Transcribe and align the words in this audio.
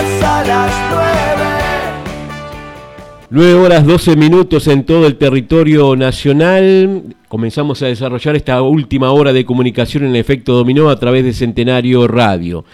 a 0.00 0.44
las 0.44 0.72
nueve. 0.90 1.50
9 3.28 3.54
horas 3.54 3.86
12 3.86 4.16
minutos 4.16 4.66
en 4.66 4.84
todo 4.84 5.06
el 5.06 5.16
territorio 5.16 5.94
nacional. 5.94 7.14
Comenzamos 7.28 7.82
a 7.82 7.86
desarrollar 7.86 8.34
esta 8.34 8.62
última 8.62 9.12
hora 9.12 9.34
de 9.34 9.44
comunicación 9.44 10.04
en 10.04 10.16
efecto 10.16 10.54
dominó 10.54 10.88
a 10.88 10.98
través 10.98 11.24
de 11.24 11.34
Centenario 11.34 12.08
Radio. 12.08 12.64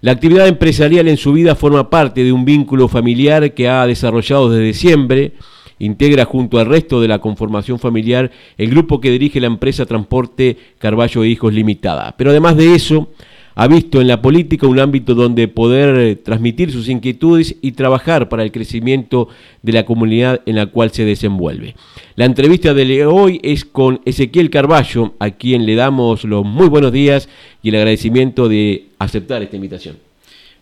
La 0.00 0.12
actividad 0.12 0.46
empresarial 0.46 1.08
en 1.08 1.16
su 1.16 1.32
vida 1.32 1.56
forma 1.56 1.90
parte 1.90 2.22
de 2.22 2.32
un 2.32 2.44
vínculo 2.44 2.86
familiar 2.86 3.52
que 3.52 3.68
ha 3.68 3.84
desarrollado 3.86 4.48
desde 4.48 4.72
siempre. 4.72 5.32
Integra 5.80 6.24
junto 6.24 6.58
al 6.60 6.66
resto 6.66 7.00
de 7.00 7.08
la 7.08 7.18
conformación 7.18 7.80
familiar 7.80 8.30
el 8.56 8.70
grupo 8.70 9.00
que 9.00 9.10
dirige 9.10 9.40
la 9.40 9.48
empresa 9.48 9.86
Transporte 9.86 10.56
Carballo 10.78 11.24
e 11.24 11.28
Hijos 11.28 11.52
Limitada. 11.52 12.14
Pero 12.16 12.30
además 12.30 12.56
de 12.56 12.74
eso, 12.76 13.10
ha 13.58 13.68
visto 13.68 14.02
en 14.02 14.06
la 14.06 14.20
política 14.20 14.66
un 14.66 14.78
ámbito 14.78 15.14
donde 15.14 15.48
poder 15.48 15.98
eh, 15.98 16.14
transmitir 16.14 16.70
sus 16.70 16.90
inquietudes 16.90 17.56
y 17.62 17.72
trabajar 17.72 18.28
para 18.28 18.42
el 18.42 18.52
crecimiento 18.52 19.28
de 19.62 19.72
la 19.72 19.86
comunidad 19.86 20.42
en 20.44 20.56
la 20.56 20.66
cual 20.66 20.90
se 20.90 21.06
desenvuelve. 21.06 21.74
La 22.16 22.26
entrevista 22.26 22.74
de 22.74 23.06
hoy 23.06 23.40
es 23.42 23.64
con 23.64 24.02
Ezequiel 24.04 24.50
Carballo, 24.50 25.14
a 25.18 25.30
quien 25.30 25.64
le 25.64 25.74
damos 25.74 26.24
los 26.24 26.44
muy 26.44 26.68
buenos 26.68 26.92
días 26.92 27.30
y 27.62 27.70
el 27.70 27.76
agradecimiento 27.76 28.46
de 28.50 28.88
aceptar 28.98 29.42
esta 29.42 29.56
invitación. 29.56 29.96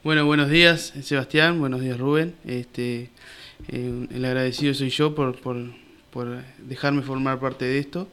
Bueno, 0.04 0.24
buenos 0.24 0.48
días 0.48 0.94
Sebastián, 1.02 1.58
buenos 1.58 1.80
días 1.80 1.98
Rubén. 1.98 2.34
Este, 2.46 3.10
eh, 3.72 4.06
el 4.14 4.24
agradecido 4.24 4.72
soy 4.72 4.90
yo 4.90 5.16
por, 5.16 5.34
dejarme 6.58 7.02
formar 7.02 7.40
parte 7.40 7.64
de 7.64 7.78
esto. 7.80 8.06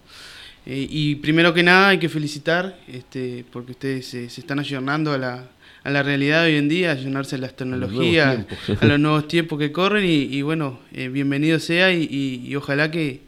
Eh, 0.65 0.87
y 0.89 1.15
primero 1.15 1.53
que 1.53 1.63
nada 1.63 1.89
hay 1.89 1.97
que 1.97 2.09
felicitar, 2.09 2.77
este, 2.87 3.43
porque 3.51 3.71
ustedes 3.71 4.07
se, 4.07 4.25
están 4.25 4.59
ayornando 4.59 5.11
a 5.11 5.17
la, 5.17 5.43
a 5.83 5.89
la 5.89 6.03
realidad 6.03 6.43
de 6.43 6.51
hoy 6.51 6.57
en 6.57 6.69
día, 6.69 6.91
a 6.91 6.95
llenarse 6.95 7.37
las 7.37 7.55
tecnologías, 7.55 8.45
a 8.79 8.85
los 8.85 8.99
nuevos 8.99 9.27
tiempos 9.27 9.57
que 9.57 9.71
corren 9.71 10.05
y, 10.05 10.41
bueno, 10.43 10.79
eh, 10.93 11.07
bienvenido 11.07 11.59
sea 11.59 11.91
y, 11.91 12.55
ojalá 12.55 12.91
que, 12.91 13.21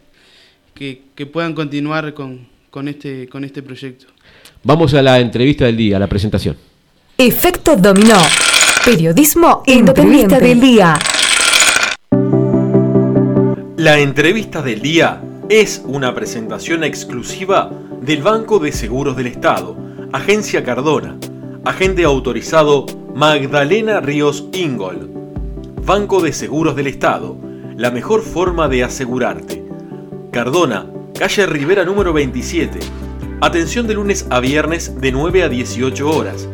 que, 0.76 1.26
puedan 1.26 1.54
continuar 1.54 2.14
con, 2.14 2.48
con, 2.70 2.88
este, 2.88 3.28
con 3.28 3.44
este 3.44 3.64
proyecto. 3.64 4.06
Vamos 4.64 4.94
a 4.94 5.02
la 5.02 5.20
entrevista 5.20 5.66
del 5.66 5.78
día, 5.78 5.98
a 5.98 6.00
la 6.00 6.08
presentación. 6.08 6.56
Efecto 7.18 7.76
Dominó. 7.76 8.22
Periodismo 8.86 9.64
Entrevista 9.66 10.40
del 10.40 10.60
día. 10.60 11.00
La 13.78 14.00
entrevista 14.00 14.62
del 14.62 14.82
día 14.82 15.22
es 15.50 15.84
una 15.86 16.16
presentación 16.16 16.84
exclusiva 16.84 17.72
del 18.02 18.22
Banco 18.22 18.60
de 18.60 18.72
Seguros 18.72 19.18
del 19.18 19.28
Estado, 19.28 19.78
Agencia 20.12 20.64
Cardona, 20.64 21.18
agente 21.66 22.04
autorizado 22.06 22.86
Magdalena 23.14 24.00
Ríos 24.00 24.48
Ingol. 24.54 25.10
Banco 25.86 26.22
de 26.22 26.32
Seguros 26.32 26.78
del 26.78 26.88
Estado, 26.88 27.36
la 27.76 27.92
mejor 27.92 28.22
forma 28.22 28.70
de 28.70 28.86
asegurarte. 28.86 29.66
Cardona, 30.32 30.90
calle 31.18 31.46
Rivera 31.46 31.84
número 31.84 32.14
27. 32.14 32.80
Atención 33.42 33.86
de 33.86 33.96
lunes 33.96 34.26
a 34.30 34.40
viernes 34.40 35.02
de 35.02 35.12
9 35.12 35.44
a 35.44 35.50
18 35.50 36.10
horas. 36.10 36.48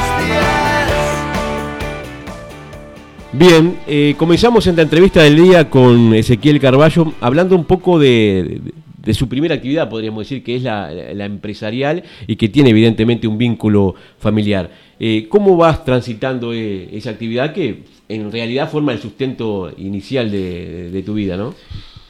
10. 3.31 3.49
Bien, 3.49 3.79
eh, 3.85 4.15
comenzamos 4.17 4.65
en 4.67 4.75
la 4.75 4.81
entrevista 4.81 5.21
del 5.21 5.35
día 5.37 5.69
con 5.69 6.13
Ezequiel 6.13 6.59
Carballo, 6.59 7.13
hablando 7.21 7.55
un 7.55 7.65
poco 7.65 7.99
de, 7.99 8.59
de 8.63 8.71
su 9.13 9.29
primera 9.29 9.55
actividad, 9.55 9.89
podríamos 9.89 10.23
decir, 10.23 10.43
que 10.43 10.55
es 10.55 10.63
la, 10.63 11.25
empresarial 11.25 12.03
y 12.27 12.35
que 12.35 12.49
tiene 12.49 12.69
evidentemente 12.71 13.27
un 13.27 13.37
vínculo 13.37 13.95
familiar. 14.19 14.69
Eh, 14.99 15.27
¿Cómo 15.29 15.57
vas 15.57 15.83
transitando 15.83 16.53
eh, 16.53 16.89
esa 16.93 17.11
actividad 17.11 17.53
que 17.53 17.83
en 18.07 18.31
realidad 18.31 18.69
forma 18.69 18.93
el 18.93 18.99
sustento 18.99 19.73
inicial 19.77 20.31
de, 20.31 21.03
tu 21.05 21.13
vida, 21.13 21.37
no? 21.37 21.55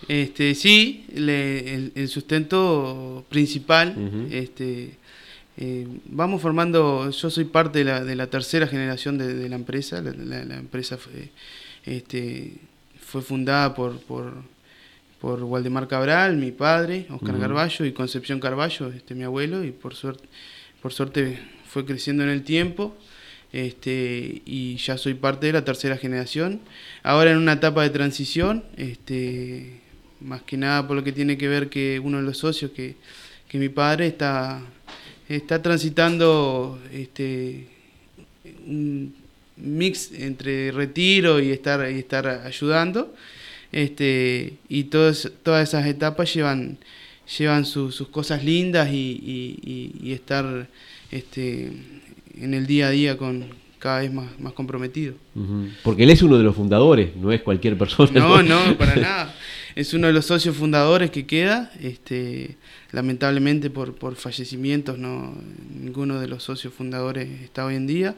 Este, 0.08 0.54
sí, 0.56 1.06
el, 1.16 2.08
sustento 2.08 3.26
principal. 3.30 3.96
este, 4.32 4.92
eh, 5.58 5.88
vamos 6.06 6.42
formando, 6.42 7.10
yo 7.10 7.30
soy 7.30 7.46
parte 7.46 7.84
de 7.84 8.16
la, 8.16 8.28
tercera 8.28 8.68
generación 8.68 9.18
de, 9.18 9.50
la 9.50 9.56
empresa. 9.56 10.02
La, 10.02 10.58
empresa 10.58 10.98
fue, 10.98 11.30
este, 11.86 12.54
fue 13.00 13.22
fundada 13.22 13.74
por 13.74 14.00
por 14.02 14.34
Waldemar 15.22 15.88
Cabral, 15.88 16.38
mi 16.38 16.52
padre, 16.52 17.08
Oscar 17.10 17.40
Carballo 17.40 17.86
y 17.86 17.92
Concepción 17.94 18.40
Carballo, 18.40 18.90
este, 18.90 19.16
mi 19.16 19.24
abuelo, 19.24 19.64
y 19.64 19.72
por 19.72 19.96
suerte, 19.96 20.26
por 20.82 20.94
suerte 20.94 21.40
fue 21.68 21.86
creciendo 21.86 22.24
en 22.24 22.30
el 22.30 22.44
tiempo. 22.44 22.96
Este, 23.52 24.42
y 24.46 24.76
ya 24.76 24.98
soy 24.98 25.14
parte 25.14 25.48
de 25.48 25.54
la 25.54 25.64
tercera 25.64 25.98
generación. 25.98 26.60
Ahora 27.04 27.32
en 27.32 27.38
una 27.38 27.54
etapa 27.54 27.84
de 27.84 27.90
transición, 27.90 28.66
este, 28.76 29.80
más 30.20 30.42
que 30.42 30.58
nada 30.58 30.86
por 30.86 30.98
lo 30.98 31.04
que 31.04 31.14
tiene 31.14 31.38
que 31.38 31.48
ver 31.48 31.70
que 31.70 32.02
uno 32.04 32.18
de 32.18 32.24
los 32.24 32.38
socios, 32.38 32.72
que, 32.72 32.96
que 33.48 33.58
mi 33.58 33.70
padre 33.70 34.08
está, 34.08 34.62
está 35.30 35.62
transitando 35.62 36.80
este, 36.92 37.70
un 38.68 39.16
mix 39.56 40.12
entre 40.12 40.72
retiro 40.72 41.40
y 41.40 41.52
estar, 41.52 41.90
y 41.90 42.00
estar 42.00 42.28
ayudando. 42.28 43.14
Este, 43.76 44.54
y 44.70 44.86
todas, 44.86 45.30
todas 45.44 45.68
esas 45.68 45.86
etapas 45.86 46.34
llevan, 46.34 46.78
llevan 47.38 47.66
sus 47.66 48.08
cosas 48.08 48.42
lindas 48.42 48.88
y, 48.90 50.02
estar 50.06 50.70
este, 51.12 51.74
en 52.40 52.54
el 52.54 52.68
día 52.68 52.88
a 52.88 52.92
día 52.92 53.18
con 53.18 53.48
cada 53.78 54.00
vez 54.00 54.14
más, 54.14 54.40
más 54.40 54.54
comprometido. 54.54 55.16
Porque 55.84 56.04
él 56.04 56.10
es 56.10 56.22
uno 56.22 56.38
de 56.38 56.46
los 56.46 56.56
fundadores, 56.56 57.18
no 57.18 57.34
es 57.34 57.42
cualquier 57.42 57.78
persona. 57.78 58.18
No, 58.18 58.42
no, 58.42 58.78
para 58.78 58.96
nada. 58.96 59.36
Es 59.76 59.94
uno 59.94 60.08
de 60.08 60.14
los 60.14 60.26
socios 60.26 60.56
fundadores 60.56 61.12
que 61.12 61.26
queda. 61.26 61.70
Este, 61.82 62.56
lamentablemente 62.94 63.70
por, 63.70 63.94
por 63.96 64.16
fallecimientos 64.16 64.98
no 64.98 65.36
ninguno 65.78 66.22
de 66.22 66.30
los 66.30 66.44
socios 66.44 66.74
fundadores 66.74 67.28
está 67.42 67.66
hoy 67.66 67.76
en 67.76 67.88
día. 67.88 68.16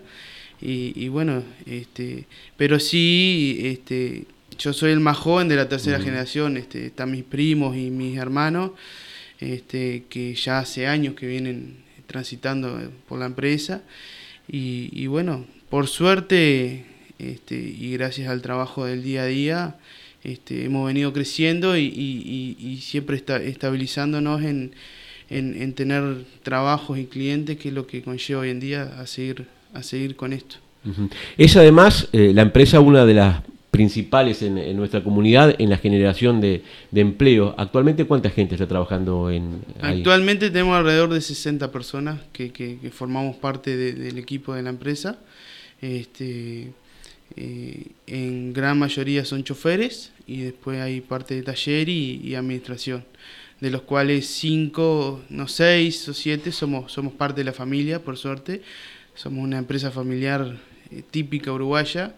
Y, 0.62 0.94
y 0.95 1.07
bueno, 1.07 1.41
este, 1.66 2.28
pero 2.57 2.79
sí 2.79 3.59
este, 3.63 4.25
yo 4.57 4.73
soy 4.73 4.91
el 4.91 5.00
más 5.00 5.18
joven 5.18 5.47
de 5.47 5.56
la 5.56 5.69
tercera 5.69 6.00
generación, 6.00 6.57
este, 6.57 6.88
están 6.88 7.12
mis 7.12 7.23
primos 7.23 7.75
y 7.75 7.90
mis 7.90 8.18
hermanos, 8.18 8.72
este, 9.40 10.06
que 10.09 10.34
ya 10.35 10.59
hace 10.59 10.88
años 10.88 11.16
que 11.16 11.28
vienen 11.28 11.78
transitando 12.07 12.91
por 13.07 13.19
la 13.19 13.25
empresa. 13.25 13.84
Y, 14.50 15.07
bueno, 15.07 15.45
por 15.69 15.88
suerte 15.88 16.85
este, 17.19 17.56
y 17.56 17.91
gracias 17.94 18.29
al 18.29 18.41
trabajo 18.41 18.85
del 18.85 19.03
día 19.03 19.23
a 19.23 19.25
día, 19.25 19.75
este, 20.23 20.66
hemos 20.66 20.88
venido 20.88 21.12
creciendo 21.13 21.78
y, 21.78 22.79
siempre 22.81 23.18
está, 23.18 23.38
estabilizándonos 23.38 24.41
en, 24.44 24.72
en, 25.29 25.74
tener 25.74 26.24
trabajos 26.44 26.97
y 26.97 27.06
clientes, 27.06 27.57
que 27.57 27.69
es 27.69 27.74
lo 27.74 27.85
que 27.85 28.01
conlleva 28.01 28.41
hoy 28.41 28.50
en 28.50 28.59
día 28.59 28.84
a 28.97 29.06
seguir, 29.06 29.45
a 29.74 29.84
seguir 29.84 30.16
con 30.16 30.34
esto. 30.34 30.56
Es 31.38 31.57
además 31.57 32.07
eh, 32.13 32.31
la 32.34 32.44
empresa 32.44 32.79
una 32.79 33.06
de 33.06 33.13
las 33.13 33.41
principales 33.77 34.41
en, 34.41 34.75
nuestra 34.75 35.03
comunidad 35.03 35.55
en 35.59 35.69
la 35.69 35.77
generación 35.77 36.41
de, 36.41 36.63
empleo. 36.95 37.53
Actualmente, 37.59 38.05
¿cuánta 38.05 38.31
gente 38.31 38.55
está 38.55 38.67
trabajando 38.67 39.29
en 39.29 39.61
Actualmente 39.81 40.49
tenemos 40.49 40.75
alrededor 40.75 41.13
de 41.13 41.21
60 41.21 41.71
personas 41.71 42.19
que, 42.33 42.79
formamos 42.91 43.35
parte 43.35 43.77
del 43.77 44.18
equipo 44.18 44.56
de 44.56 44.63
la 44.63 44.71
empresa. 44.71 45.19
Este, 45.79 46.71
eh, 47.35 47.91
en 48.07 48.51
gran 48.51 48.79
mayoría 48.79 49.24
son 49.25 49.44
choferes 49.44 50.12
y 50.25 50.41
después 50.41 50.81
hay 50.81 51.01
parte 51.01 51.35
de 51.35 51.44
taller 51.44 51.88
y, 51.88 52.33
administración, 52.33 53.06
de 53.62 53.69
los 53.69 53.83
cuales 53.83 54.25
cinco, 54.25 55.21
no 55.29 55.47
seis 55.47 56.09
o 56.09 56.15
siete 56.15 56.51
somos, 56.51 56.91
somos 56.91 57.13
parte 57.13 57.41
de 57.41 57.45
la 57.45 57.53
familia, 57.53 58.01
por 58.03 58.18
suerte. 58.18 58.63
Somos 59.13 59.44
una 59.44 59.59
empresa 59.59 59.91
familiar 59.91 60.57
eh, 60.92 61.04
típica 61.10 61.51
uruguaya, 61.51 62.16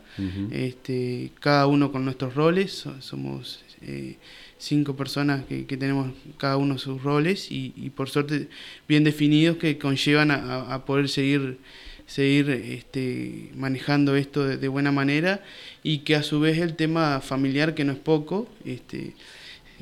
este, 0.51 1.31
cada 1.39 1.66
uno 1.68 1.92
con 1.92 2.04
nuestros 2.04 2.36
roles, 2.36 2.86
somos 3.00 3.63
eh, 3.81 4.18
cinco 4.57 4.95
personas 4.95 5.45
que, 5.45 5.63
tenemos 5.63 6.12
cada 6.38 6.57
uno 6.57 6.77
sus 6.77 7.01
roles 7.01 7.48
y, 7.50 7.92
por 7.95 8.10
suerte 8.10 8.50
bien 8.88 9.04
definidos 9.04 9.57
que 9.57 9.77
conllevan 9.77 10.31
a, 10.31 10.86
poder 10.86 11.07
seguir, 11.07 11.57
seguir 12.06 12.50
este, 12.50 13.51
manejando 13.56 14.16
esto 14.16 14.45
de, 14.45 14.68
buena 14.68 14.92
manera 14.92 15.42
y 15.81 16.00
que 16.00 16.16
a 16.16 16.24
su 16.24 16.39
vez 16.39 16.60
el 16.60 16.75
tema 16.75 17.21
familiar, 17.21 17.74
que 17.74 17.86
no 17.86 17.94
es 17.94 18.00
poco, 18.00 18.50
este, 18.66 19.13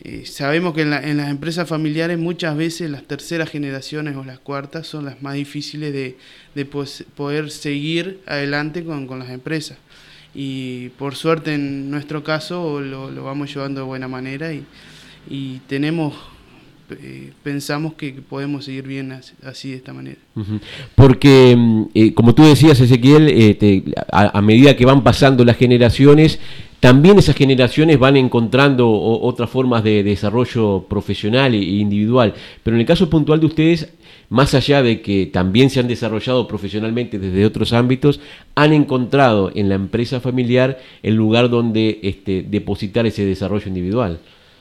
eh, 0.04 0.26
sabemos 0.26 0.74
que 0.74 0.82
en, 0.82 0.92
las 0.92 1.30
empresas 1.30 1.68
familiares 1.68 2.18
muchas 2.18 2.56
veces 2.56 2.90
las 2.90 3.04
terceras 3.04 3.50
generaciones 3.50 4.16
o 4.16 4.24
las 4.24 4.40
cuartas 4.40 4.88
son 4.88 5.06
las 5.06 5.22
más 5.22 5.34
difíciles 5.34 5.94
de, 5.94 6.66
poder 7.16 7.50
seguir 7.50 8.20
adelante 8.26 8.84
con, 8.84 9.08
las 9.20 9.30
empresas. 9.30 9.78
Y 10.36 10.90
por 11.00 11.16
suerte 11.16 11.56
en 11.56 11.90
nuestro 11.90 12.24
caso 12.24 12.80
lo, 12.80 13.24
vamos 13.24 13.54
llevando 13.54 13.82
de 13.82 13.88
buena 13.88 14.08
manera 14.08 14.52
y, 14.54 15.62
tenemos 15.68 16.14
eh, 16.90 17.34
pensamos 17.44 17.96
que 17.96 18.14
podemos 18.14 18.64
seguir 18.64 18.88
bien 18.88 19.12
así, 19.44 19.72
de 19.72 19.76
esta 19.76 19.92
manera. 19.92 20.20
Porque, 20.96 21.54
mm, 21.58 21.84
eh, 21.94 22.14
como 22.14 22.34
tú 22.34 22.46
decías, 22.46 22.80
Ezequiel, 22.80 23.58
a, 24.10 24.42
medida 24.42 24.78
que 24.78 24.86
van 24.86 25.04
pasando 25.04 25.44
las 25.44 25.58
generaciones, 25.58 26.40
también 26.80 27.18
esas 27.18 27.36
generaciones 27.36 27.98
van 27.98 28.18
encontrando 28.18 28.90
otras 28.90 29.50
formas 29.50 29.84
de 29.84 30.04
desarrollo 30.04 30.86
profesional 30.88 31.54
e 31.56 31.58
individual. 31.58 32.34
Pero 32.64 32.76
en 32.76 32.82
el 32.82 32.88
caso 32.88 33.10
puntual 33.10 33.40
de 33.40 33.48
ustedes, 33.48 33.90
más 34.30 34.54
allá 34.54 34.84
de 34.84 35.02
que 35.02 35.26
también 35.26 35.70
se 35.70 35.80
han 35.80 35.88
desarrollado 35.88 36.48
profesionalmente 36.48 37.18
desde 37.18 37.46
otros 37.46 37.74
ámbitos, 37.74 38.20
han 38.56 38.74
encontrado 38.74 39.52
en 39.56 39.70
la 39.70 39.76
empresa 39.76 40.20
familiar 40.20 40.80
el 41.02 41.16
lugar 41.16 41.50
donde 41.50 42.00
este, 42.04 42.46
depositar 42.48 43.08
ese 43.08 43.26
desarrollo 43.26 43.68
individual. 43.68 44.20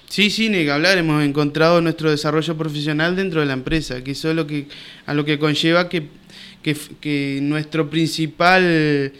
Sí, 0.08 0.30
sí, 0.30 0.48
ni 0.48 0.64
que 0.64 0.70
hablar, 0.70 0.96
hemos 0.96 1.22
encontrado 1.22 1.82
nuestro 1.82 2.10
desarrollo 2.10 2.56
profesional 2.56 3.16
dentro 3.16 3.40
de 3.40 3.46
la 3.46 3.54
empresa, 3.54 4.04
que 4.04 4.12
eso 4.12 4.30
es 4.30 4.36
lo 4.36 4.46
que, 4.46 4.68
a 5.04 5.14
lo 5.14 5.24
que 5.24 5.38
conlleva 5.38 5.88
que, 5.88 6.04
que 6.62 7.40
nuestro 7.42 7.90
principal 7.90 9.12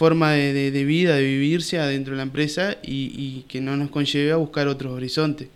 forma 0.00 0.32
de, 0.32 0.70
de, 0.70 0.84
vida, 0.86 1.14
de 1.16 1.22
vivirse 1.24 1.78
adentro 1.78 2.12
de 2.14 2.16
la 2.16 2.22
empresa 2.22 2.78
y, 2.82 3.44
que 3.48 3.60
no 3.60 3.76
nos 3.76 3.90
conlleve 3.90 4.32
a 4.32 4.36
buscar 4.36 4.66
otros 4.66 4.94
horizontes. 4.94 5.48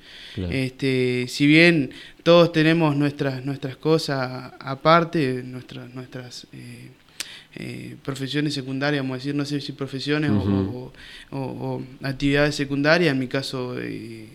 Este, 0.50 1.24
si 1.28 1.46
bien 1.46 1.92
todos 2.22 2.52
tenemos 2.52 2.94
nuestras, 2.94 3.42
nuestras 3.42 3.78
cosas 3.78 4.52
aparte, 4.60 5.42
nuestras, 5.42 5.94
nuestras 5.94 6.46
eh, 6.52 6.90
eh, 7.54 7.96
profesiones 8.04 8.52
secundarias, 8.52 9.02
vamos 9.02 9.14
a 9.14 9.18
decir, 9.20 9.34
no 9.34 9.46
sé 9.46 9.62
si 9.62 9.72
profesiones 9.72 10.30
o, 10.30 11.82
actividades 12.02 12.54
secundarias, 12.54 13.12
en 13.12 13.18
mi 13.20 13.28
caso 13.28 13.78
eh, 13.80 14.28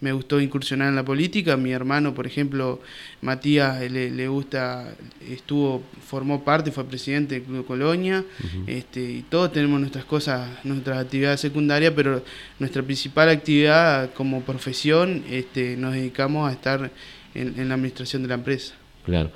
me 0.00 0.12
gustó 0.12 0.40
incursionar 0.40 0.88
en 0.88 0.96
la 0.96 1.04
política. 1.04 1.56
Mi 1.56 1.72
hermano, 1.72 2.14
por 2.14 2.26
ejemplo, 2.26 2.80
Matías, 3.22 3.80
le, 3.90 4.28
gusta, 4.28 4.94
estuvo, 5.28 5.82
formó 6.06 6.44
parte, 6.44 6.70
fue 6.70 6.84
presidente 6.84 7.36
del 7.36 7.44
Club 7.44 7.66
Colonia, 7.66 8.24
este, 8.66 9.00
y 9.00 9.24
todos 9.28 9.52
tenemos 9.52 9.80
nuestras 9.80 10.04
cosas, 10.04 10.48
nuestras 10.64 10.98
actividades 10.98 11.40
secundarias, 11.40 11.92
pero 11.96 12.22
nuestra 12.58 12.82
principal 12.82 13.30
actividad 13.30 14.12
como 14.12 14.42
profesión, 14.42 15.24
este, 15.30 15.76
nos 15.76 15.94
dedicamos 15.94 16.48
a 16.48 16.52
estar 16.52 16.90
en, 17.34 17.68
la 17.68 17.74
administración 17.74 18.22
de 18.22 18.28
la 18.28 18.34
empresa. 18.34 18.74
Claro. 19.04 19.30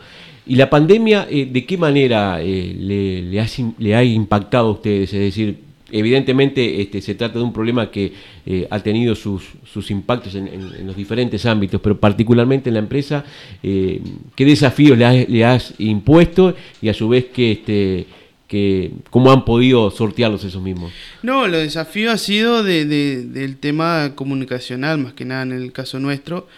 ¿Y 0.47 0.57
la 0.57 0.69
pandemia 0.69 1.27
eh, 1.31 1.47
de 1.47 1.65
qué 1.65 1.79
manera 1.79 2.41
eh, 2.43 2.75
le, 2.77 3.23
le, 3.23 3.41
ha, 3.41 3.47
le 3.79 3.95
ha 3.95 4.03
impactado 4.03 4.69
a 4.69 4.73
ustedes? 4.73 5.12
Es 5.12 5.21
decir, 5.21 5.70
Evidentemente 5.93 6.81
este, 6.81 7.01
se 7.01 7.15
trata 7.15 7.39
de 7.39 7.45
un 7.45 7.53
problema 7.53 7.91
que 7.91 8.13
eh, 8.47 8.67
ha 8.71 8.81
tenido 8.81 9.15
sus, 9.15 9.43
sus 9.65 9.91
impactos 9.91 10.35
en, 10.35 10.87
los 10.87 10.97
diferentes 10.97 11.47
ámbitos, 11.47 11.81
pero 11.81 11.99
particularmente 11.99 12.71
en 12.71 12.75
la 12.75 12.81
empresa, 12.81 13.25
eh, 13.63 14.01
¿qué 14.35 14.45
desafíos 14.45 14.97
le, 14.99 15.45
has 15.45 15.75
impuesto 15.79 16.55
y 16.81 16.89
a 16.89 16.95
su 16.95 17.09
vez 17.09 17.27
que, 17.27 17.53
este, 17.53 18.07
que, 18.49 18.93
cómo 19.11 19.33
han 19.33 19.45
podido 19.45 19.91
sortearlos 19.91 20.45
esos 20.45 20.63
mismos? 20.63 20.93
No, 21.23 21.47
el 21.47 21.53
desafío 21.53 22.11
ha 22.11 22.19
sido 22.19 22.63
de, 22.63 22.85
del 22.87 23.57
tema 23.57 24.13
comunicacional, 24.15 24.99
más 24.99 25.13
que 25.15 25.25
nada 25.25 25.43
en 25.43 25.53
el 25.53 25.73
caso 25.73 25.99
nuestro. 25.99 26.49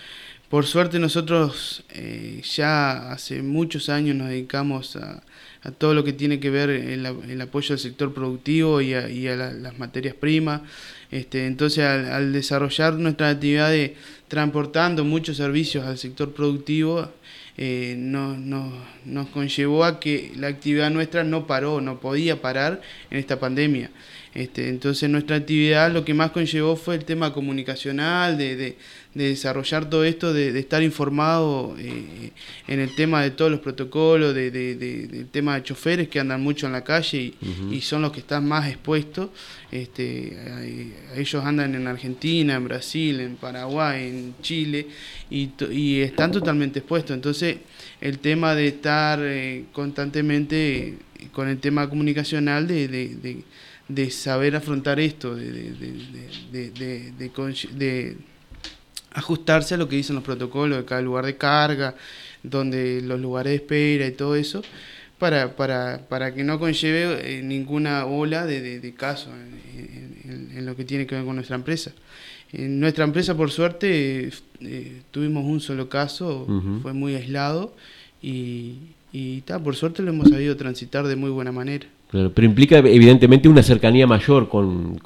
Por 0.52 0.66
suerte 0.66 0.98
nosotros 0.98 1.82
eh, 1.94 2.42
ya 2.44 3.10
hace 3.10 3.40
muchos 3.40 3.88
años 3.88 4.16
nos 4.16 4.28
dedicamos 4.28 4.96
a 4.96 5.22
a 5.64 5.70
todo 5.70 5.94
lo 5.94 6.02
que 6.02 6.12
tiene 6.12 6.40
que 6.40 6.50
ver 6.50 6.70
el, 6.70 7.06
el 7.06 7.40
apoyo 7.40 7.74
al 7.74 7.78
sector 7.78 8.12
productivo 8.12 8.80
y 8.80 8.94
a, 8.94 9.36
las 9.36 9.78
materias 9.78 10.14
primas. 10.14 10.62
Este, 11.10 11.46
entonces, 11.46 11.84
al, 11.84 12.32
desarrollar 12.32 12.94
nuestra 12.94 13.30
actividad 13.30 13.70
de 13.70 13.96
transportando 14.28 15.04
muchos 15.04 15.36
servicios 15.36 15.84
al 15.86 15.98
sector 15.98 16.32
productivo, 16.32 17.10
eh, 17.56 17.94
nos 17.96 19.28
conllevó 19.28 19.84
a 19.84 20.00
que 20.00 20.32
la 20.36 20.48
actividad 20.48 20.90
nuestra 20.90 21.22
no 21.22 21.46
paró, 21.46 21.80
no 21.80 22.00
podía 22.00 22.40
parar 22.40 22.80
en 23.10 23.18
esta 23.18 23.38
pandemia. 23.38 23.90
Este, 24.34 24.70
entonces 24.70 25.10
nuestra 25.10 25.36
actividad 25.36 25.92
lo 25.92 26.06
que 26.06 26.14
más 26.14 26.30
conllevó 26.30 26.74
fue 26.76 26.94
el 26.94 27.04
tema 27.04 27.34
comunicacional, 27.34 28.38
de, 28.38 28.76
desarrollar 29.14 29.88
todo 29.90 30.04
esto, 30.04 30.32
de, 30.32 30.58
estar 30.58 30.82
informado 30.82 31.74
eh, 31.78 32.30
en 32.66 32.80
el 32.80 32.94
tema 32.94 33.22
de 33.22 33.30
todos 33.30 33.50
los 33.50 33.60
protocolos, 33.60 34.34
de, 34.34 34.50
del 34.50 35.28
tema 35.28 35.56
de 35.56 35.62
choferes 35.62 36.08
que 36.08 36.18
andan 36.18 36.42
mucho 36.42 36.66
en 36.66 36.72
la 36.72 36.82
calle 36.82 37.34
y, 37.70 37.80
son 37.82 38.02
los 38.02 38.12
que 38.12 38.20
están 38.20 38.46
más 38.46 38.68
expuestos. 38.68 39.30
Este, 39.70 40.92
ellos 41.16 41.44
andan 41.44 41.74
en 41.74 41.86
Argentina, 41.86 42.54
en 42.54 42.64
Brasil, 42.64 43.20
en 43.20 43.36
Paraguay, 43.36 44.08
en 44.08 44.34
Chile 44.40 44.86
y, 45.30 46.00
están 46.00 46.32
totalmente 46.32 46.78
expuestos. 46.78 47.14
Entonces 47.14 47.58
el 48.00 48.18
tema 48.18 48.54
de 48.54 48.68
estar 48.68 49.18
eh, 49.22 49.64
constantemente 49.72 50.96
con 51.32 51.48
el 51.48 51.58
tema 51.58 51.88
comunicacional 51.88 52.66
de 52.66 53.44
de 53.94 54.10
saber 54.10 54.56
afrontar 54.56 55.00
esto, 55.00 55.34
de, 55.34 55.52
de, 56.52 57.30
ajustarse 59.14 59.74
a 59.74 59.76
lo 59.76 59.88
que 59.88 59.96
dicen 59.96 60.16
los 60.16 60.24
protocolos 60.24 60.78
de 60.78 60.84
cada 60.84 61.02
lugar 61.02 61.26
de 61.26 61.36
carga, 61.36 61.94
donde 62.42 63.00
los 63.02 63.20
lugares 63.20 63.50
de 63.50 63.56
espera 63.56 64.06
y 64.06 64.12
todo 64.12 64.36
eso, 64.36 64.62
para, 65.18 65.54
para, 65.54 66.06
para 66.08 66.34
que 66.34 66.42
no 66.42 66.58
conlleve 66.58 67.38
eh, 67.38 67.42
ninguna 67.42 68.06
ola 68.06 68.46
de, 68.46 68.94
casos 68.96 69.32
en, 69.74 70.66
lo 70.66 70.76
que 70.76 70.84
tiene 70.84 71.06
que 71.06 71.14
ver 71.14 71.24
con 71.24 71.36
nuestra 71.36 71.56
empresa. 71.56 71.92
En 72.52 72.80
nuestra 72.80 73.04
empresa, 73.04 73.36
por 73.36 73.50
suerte, 73.50 74.30
eh, 74.60 75.02
tuvimos 75.10 75.44
un 75.44 75.60
solo 75.60 75.88
caso, 75.88 76.46
fue 76.82 76.92
muy 76.92 77.14
aislado 77.14 77.74
y, 78.20 78.76
y 79.12 79.40
por 79.40 79.76
suerte 79.76 80.02
lo 80.02 80.10
hemos 80.10 80.28
sabido 80.28 80.56
transitar 80.56 81.06
de 81.06 81.16
muy 81.16 81.30
buena 81.30 81.52
manera 81.52 81.86
pero 82.12 82.44
implica 82.44 82.78
evidentemente 82.78 83.48
una 83.48 83.62
cercanía 83.62 84.06
mayor 84.06 84.48
con, 84.50 85.00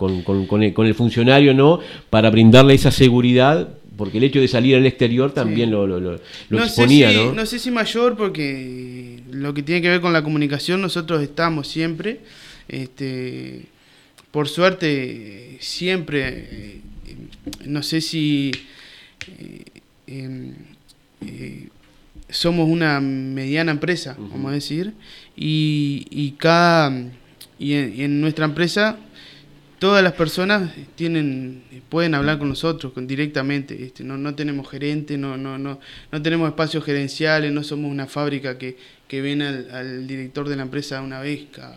el, 0.60 0.94
funcionario, 0.94 1.54
¿no? 1.54 1.78
Para 2.10 2.30
brindarle 2.30 2.74
esa 2.74 2.90
seguridad, 2.90 3.68
porque 3.96 4.18
el 4.18 4.24
hecho 4.24 4.40
de 4.40 4.48
salir 4.48 4.76
al 4.76 4.86
exterior 4.86 5.32
también 5.32 5.70
lo, 5.70 5.86
lo, 5.86 6.20
exponía, 6.50 7.12
¿no? 7.12 7.32
No 7.32 7.46
sé 7.46 7.58
si 7.58 7.70
mayor, 7.70 8.16
porque 8.16 9.22
lo 9.30 9.54
que 9.54 9.62
tiene 9.62 9.82
que 9.82 9.88
ver 9.88 10.00
con 10.00 10.12
la 10.12 10.22
comunicación, 10.22 10.80
nosotros 10.80 11.22
estamos 11.22 11.68
siempre, 11.68 12.20
este, 12.68 13.62
por 14.30 14.48
suerte, 14.48 15.56
siempre, 15.60 16.48
eh, 16.50 16.80
no 17.64 17.82
sé 17.82 18.00
si... 18.00 18.52
Eh, 19.38 19.64
em, 20.06 20.54
eh, 21.26 21.68
somos 22.28 22.68
una 22.68 23.00
mediana 23.00 23.70
empresa, 23.70 24.16
vamos 24.18 24.50
a 24.50 24.54
decir, 24.54 24.92
y, 25.36 26.06
y 26.10 26.32
cada 26.32 26.92
y 27.58 27.74
en, 27.74 28.20
nuestra 28.20 28.44
empresa 28.44 28.98
todas 29.78 30.02
las 30.02 30.14
personas 30.14 30.72
tienen 30.94 31.62
pueden 31.88 32.14
hablar 32.14 32.38
con 32.38 32.48
nosotros 32.48 32.92
directamente 32.96 33.82
este, 33.82 34.04
no, 34.04 34.16
no 34.16 34.34
tenemos 34.34 34.68
gerente 34.68 35.18
no, 35.18 35.36
no, 35.36 35.58
no, 35.58 35.80
no 36.10 36.22
tenemos 36.22 36.48
espacios 36.48 36.84
gerenciales 36.84 37.52
no 37.52 37.62
somos 37.62 37.90
una 37.90 38.06
fábrica 38.06 38.58
que, 38.58 38.76
que 39.08 39.20
ven 39.20 39.42
al, 39.42 40.06
director 40.06 40.48
de 40.48 40.56
la 40.56 40.62
empresa 40.62 41.00
una 41.02 41.20
vez 41.20 41.46
cada 41.52 41.76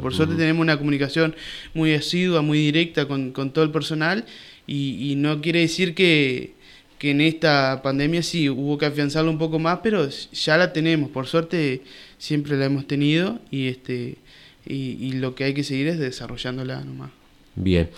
por 0.00 0.14
suerte 0.14 0.34
tenemos 0.34 0.62
una 0.62 0.78
comunicación 0.78 1.36
muy 1.74 1.94
asidua 1.94 2.42
muy 2.42 2.58
directa 2.58 3.06
con, 3.06 3.32
con 3.32 3.52
todo 3.52 3.64
el 3.64 3.70
personal 3.70 4.24
y, 4.66 5.12
y 5.12 5.16
no 5.16 5.40
quiere 5.40 5.60
decir 5.60 5.94
que 5.94 6.56
que 6.98 7.10
en 7.10 7.20
esta 7.20 7.82
pandemia 7.82 8.22
sí 8.22 8.48
hubo 8.48 8.78
que 8.78 8.86
afianzarlo 8.86 9.30
un 9.30 9.38
poco 9.38 9.58
más, 9.58 9.80
pero 9.82 10.08
ya 10.08 10.56
la 10.56 10.72
tenemos, 10.72 11.10
por 11.10 11.26
suerte 11.26 11.82
siempre 12.18 12.56
la 12.56 12.64
hemos 12.66 12.86
tenido 12.86 13.38
y 13.50 13.68
este 13.68 14.16
y, 14.66 15.12
lo 15.12 15.34
que 15.34 15.44
hay 15.44 15.54
que 15.54 15.64
seguir 15.64 15.88
es 15.88 15.98
desarrollándola 15.98 16.84
nomás. 16.84 17.10
Bien. 17.58 17.88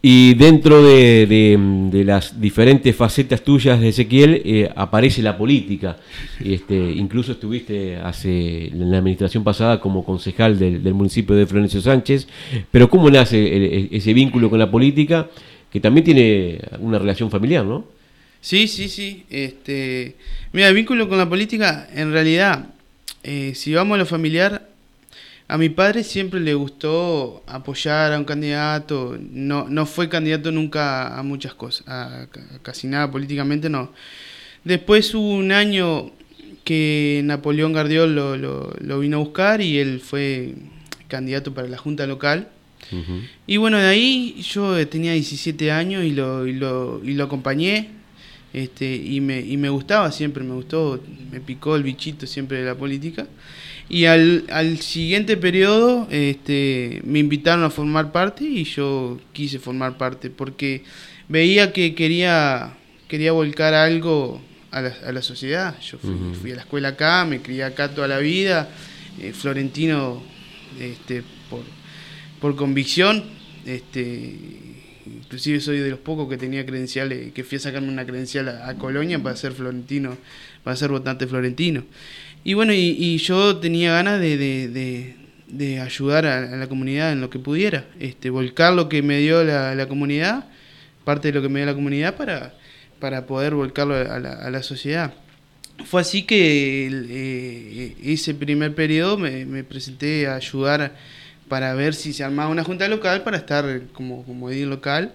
Y 0.00 0.34
dentro 0.34 0.82
de, 0.82 1.26
de, 1.26 2.04
las 2.04 2.40
diferentes 2.40 2.96
facetas 2.96 3.42
tuyas 3.42 3.78
de 3.78 3.88
Ezequiel 3.88 4.40
eh, 4.44 4.70
aparece 4.74 5.20
la 5.20 5.36
política. 5.36 5.98
Este, 6.42 6.74
incluso 6.74 7.32
estuviste 7.32 7.96
hace 7.96 8.68
en 8.68 8.90
la 8.90 8.98
administración 8.98 9.44
pasada 9.44 9.80
como 9.80 10.02
concejal 10.02 10.58
del, 10.58 10.82
del 10.82 10.94
municipio 10.94 11.36
de 11.36 11.46
Florencio 11.46 11.82
Sánchez. 11.82 12.26
Pero 12.70 12.88
¿cómo 12.88 13.10
nace 13.10 13.88
ese 13.94 14.14
vínculo 14.14 14.48
con 14.48 14.58
la 14.58 14.70
política? 14.70 15.28
Que 15.70 15.80
también 15.80 16.04
tiene 16.04 16.60
una 16.80 16.98
relación 16.98 17.30
familiar, 17.30 17.66
¿no? 17.66 17.84
Sí, 18.42 18.66
sí, 18.66 18.88
sí. 18.88 19.24
Este, 19.30 20.16
mira, 20.52 20.68
el 20.68 20.74
vínculo 20.74 21.08
con 21.08 21.16
la 21.16 21.28
política, 21.28 21.88
en 21.94 22.12
realidad, 22.12 22.66
eh, 23.22 23.52
si 23.54 23.72
vamos 23.72 23.94
a 23.94 23.98
lo 23.98 24.06
familiar, 24.06 24.68
a 25.52 25.58
mi 25.58 25.68
padre 25.68 26.02
siempre 26.02 26.40
le 26.40 26.54
gustó 26.54 27.42
apoyar 27.46 28.14
a 28.14 28.18
un 28.18 28.24
candidato, 28.24 29.18
no, 29.20 29.68
no 29.68 29.84
fue 29.84 30.08
candidato 30.08 30.50
nunca 30.50 31.18
a 31.18 31.22
muchas 31.22 31.52
cosas, 31.52 31.86
a, 31.88 32.26
casi 32.62 32.86
nada 32.86 33.10
políticamente 33.10 33.68
no. 33.68 33.92
Después 34.64 35.14
hubo 35.14 35.28
un 35.34 35.52
año 35.52 36.10
que 36.64 37.20
Napoleón 37.24 37.74
Gardiol 37.74 38.14
lo, 38.14 38.38
lo, 38.38 38.98
vino 38.98 39.18
a 39.18 39.20
buscar 39.20 39.60
y 39.60 39.78
él 39.78 40.00
fue 40.00 40.54
candidato 41.06 41.52
para 41.52 41.68
la 41.68 41.76
Junta 41.76 42.06
Local. 42.06 42.48
Y 43.46 43.58
bueno, 43.58 43.76
de 43.76 43.88
ahí 43.88 44.42
yo 44.42 44.88
tenía 44.88 45.12
17 45.12 45.70
años 45.70 46.02
y 46.02 46.12
lo, 46.12 46.46
y 46.46 46.54
lo, 46.54 47.02
y 47.04 47.12
lo 47.12 47.24
acompañé 47.24 47.90
este, 48.54 48.96
y, 48.96 49.20
me, 49.20 49.40
y 49.40 49.58
me 49.58 49.68
gustaba 49.68 50.10
siempre, 50.12 50.44
me 50.44 50.54
gustó, 50.54 50.98
me 51.30 51.40
picó 51.40 51.76
el 51.76 51.82
bichito 51.82 52.26
siempre 52.26 52.60
de 52.60 52.64
la 52.64 52.74
política. 52.74 53.26
Y 53.92 54.06
al, 54.06 54.46
al 54.48 54.80
siguiente 54.80 55.36
periodo 55.36 56.08
este, 56.10 57.02
me 57.04 57.18
invitaron 57.18 57.62
a 57.62 57.68
formar 57.68 58.10
parte 58.10 58.42
y 58.42 58.64
yo 58.64 59.20
quise 59.34 59.58
formar 59.58 59.98
parte 59.98 60.30
porque 60.30 60.82
veía 61.28 61.74
que 61.74 61.94
quería, 61.94 62.72
quería 63.06 63.32
volcar 63.32 63.74
algo 63.74 64.40
a 64.70 64.80
la, 64.80 64.96
a 65.06 65.12
la 65.12 65.20
sociedad. 65.20 65.78
Yo 65.80 65.98
fui, 65.98 66.52
a 66.52 66.54
la 66.54 66.62
escuela 66.62 66.88
acá, 66.88 67.26
me 67.26 67.42
crié 67.42 67.64
acá 67.64 67.94
toda 67.94 68.08
la 68.08 68.16
vida, 68.16 68.70
eh, 69.20 69.34
florentino 69.34 70.22
este, 70.80 71.22
por, 71.50 71.60
por 72.40 72.56
convicción, 72.56 73.22
este, 73.66 74.38
inclusive 75.04 75.60
soy 75.60 75.80
de 75.80 75.90
los 75.90 75.98
pocos 75.98 76.30
que 76.30 76.38
tenía 76.38 76.64
credenciales, 76.64 77.34
que 77.34 77.44
fui 77.44 77.56
a 77.56 77.60
sacarme 77.60 77.90
una 77.90 78.06
credencial 78.06 78.48
a 78.48 78.74
Colonia 78.78 79.22
para 79.22 79.36
ser 79.36 79.52
florentino, 79.52 80.16
para 80.64 80.76
ser 80.76 80.88
votante 80.90 81.26
florentino. 81.26 81.84
Y 82.44 82.54
bueno, 82.54 82.72
y, 82.72 83.18
yo 83.18 83.56
tenía 83.58 83.92
ganas 83.92 84.20
de, 84.20 84.36
de, 85.46 85.80
ayudar 85.80 86.26
a, 86.26 86.56
la 86.56 86.66
comunidad 86.66 87.12
en 87.12 87.20
lo 87.20 87.30
que 87.30 87.38
pudiera, 87.38 87.84
este, 88.00 88.30
volcar 88.30 88.72
lo 88.72 88.88
que 88.88 89.02
me 89.02 89.18
dio 89.18 89.44
la, 89.44 89.74
la 89.74 89.86
comunidad, 89.86 90.46
parte 91.04 91.28
de 91.28 91.34
lo 91.34 91.42
que 91.42 91.48
me 91.48 91.60
dio 91.60 91.66
la 91.66 91.74
comunidad 91.74 92.16
para, 92.16 92.54
para 92.98 93.26
poder 93.26 93.54
volcarlo 93.54 93.94
a 93.94 94.18
la, 94.18 94.32
a 94.32 94.50
la 94.50 94.62
sociedad. 94.62 95.14
Fue 95.84 96.00
así 96.00 96.24
que 96.24 96.88
eh, 96.90 97.96
ese 98.02 98.34
primer 98.34 98.74
periodo 98.74 99.18
me, 99.18 99.44
me, 99.46 99.64
presenté 99.64 100.26
a 100.26 100.36
ayudar 100.36 100.94
para 101.48 101.74
ver 101.74 101.94
si 101.94 102.12
se 102.12 102.24
armaba 102.24 102.50
una 102.50 102.64
junta 102.64 102.88
local 102.88 103.22
para 103.22 103.36
estar 103.36 103.82
como, 103.92 104.24
como 104.24 104.50
edil 104.50 104.70
local 104.70 105.14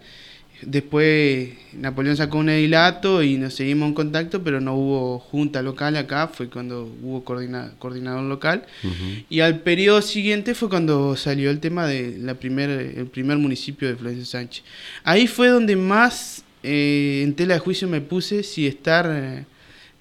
Después 0.61 1.49
Napoleón 1.73 2.17
sacó 2.17 2.39
un 2.39 2.49
edilato 2.49 3.21
y 3.21 3.37
nos 3.37 3.53
seguimos 3.53 3.89
en 3.89 3.93
contacto, 3.93 4.43
pero 4.43 4.59
no 4.59 4.73
hubo 4.73 5.19
junta 5.19 5.61
local 5.61 5.95
acá, 5.95 6.27
fue 6.27 6.49
cuando 6.49 6.91
hubo 7.01 7.23
coordinador 7.23 8.23
local. 8.23 8.63
Y 9.29 9.41
al 9.41 9.59
periodo 9.59 10.01
siguiente 10.01 10.55
fue 10.55 10.69
cuando 10.69 11.15
salió 11.15 11.51
el 11.51 11.59
tema 11.59 11.85
de 11.85 12.17
la 12.17 12.33
primer, 12.35 12.69
el 12.69 13.05
primer 13.05 13.37
municipio 13.37 13.87
de 13.87 13.95
Florencio 13.95 14.25
Sánchez. 14.25 14.63
Ahí 15.03 15.27
fue 15.27 15.49
donde 15.49 15.75
más 15.75 16.43
eh, 16.63 17.21
en 17.23 17.35
tela 17.35 17.53
de 17.53 17.59
juicio 17.59 17.87
me 17.87 18.01
puse 18.01 18.41
si 18.41 18.65
estar, 18.65 19.45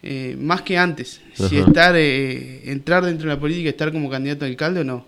eh, 0.03 0.37
más 0.39 0.63
que 0.63 0.79
antes, 0.79 1.21
si 1.35 1.59
estar, 1.59 1.95
eh, 1.97 2.71
entrar 2.71 3.05
dentro 3.05 3.29
de 3.29 3.35
la 3.35 3.41
política, 3.41 3.69
estar 3.69 3.93
como 3.93 4.09
candidato 4.09 4.47
a 4.47 4.49
alcalde 4.49 4.81
o 4.81 4.85
no. 4.85 5.07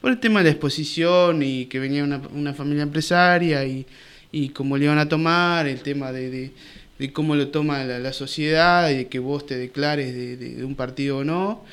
Por 0.00 0.10
el 0.10 0.18
tema 0.18 0.40
de 0.40 0.44
la 0.44 0.50
exposición 0.50 1.42
y 1.42 1.66
que 1.66 1.78
venía 1.78 2.02
una, 2.02 2.20
una 2.34 2.54
familia 2.54 2.82
empresaria 2.82 3.64
y 3.64 3.86
y 4.32 4.50
cómo 4.50 4.76
le 4.76 4.88
van 4.88 4.98
a 4.98 5.08
tomar, 5.08 5.66
el 5.66 5.80
tema 5.80 6.12
de, 6.12 6.50
de, 6.98 7.12
cómo 7.12 7.34
lo 7.34 7.48
toma 7.48 7.84
la, 7.84 8.12
sociedad 8.12 8.90
y 8.90 8.96
de 8.96 9.06
que 9.08 9.18
vos 9.18 9.46
te 9.46 9.56
declares 9.56 10.14
de, 10.14 10.36
de 10.36 10.64
un 10.64 10.74
partido 10.74 11.18
o 11.18 11.24
no. 11.24 11.64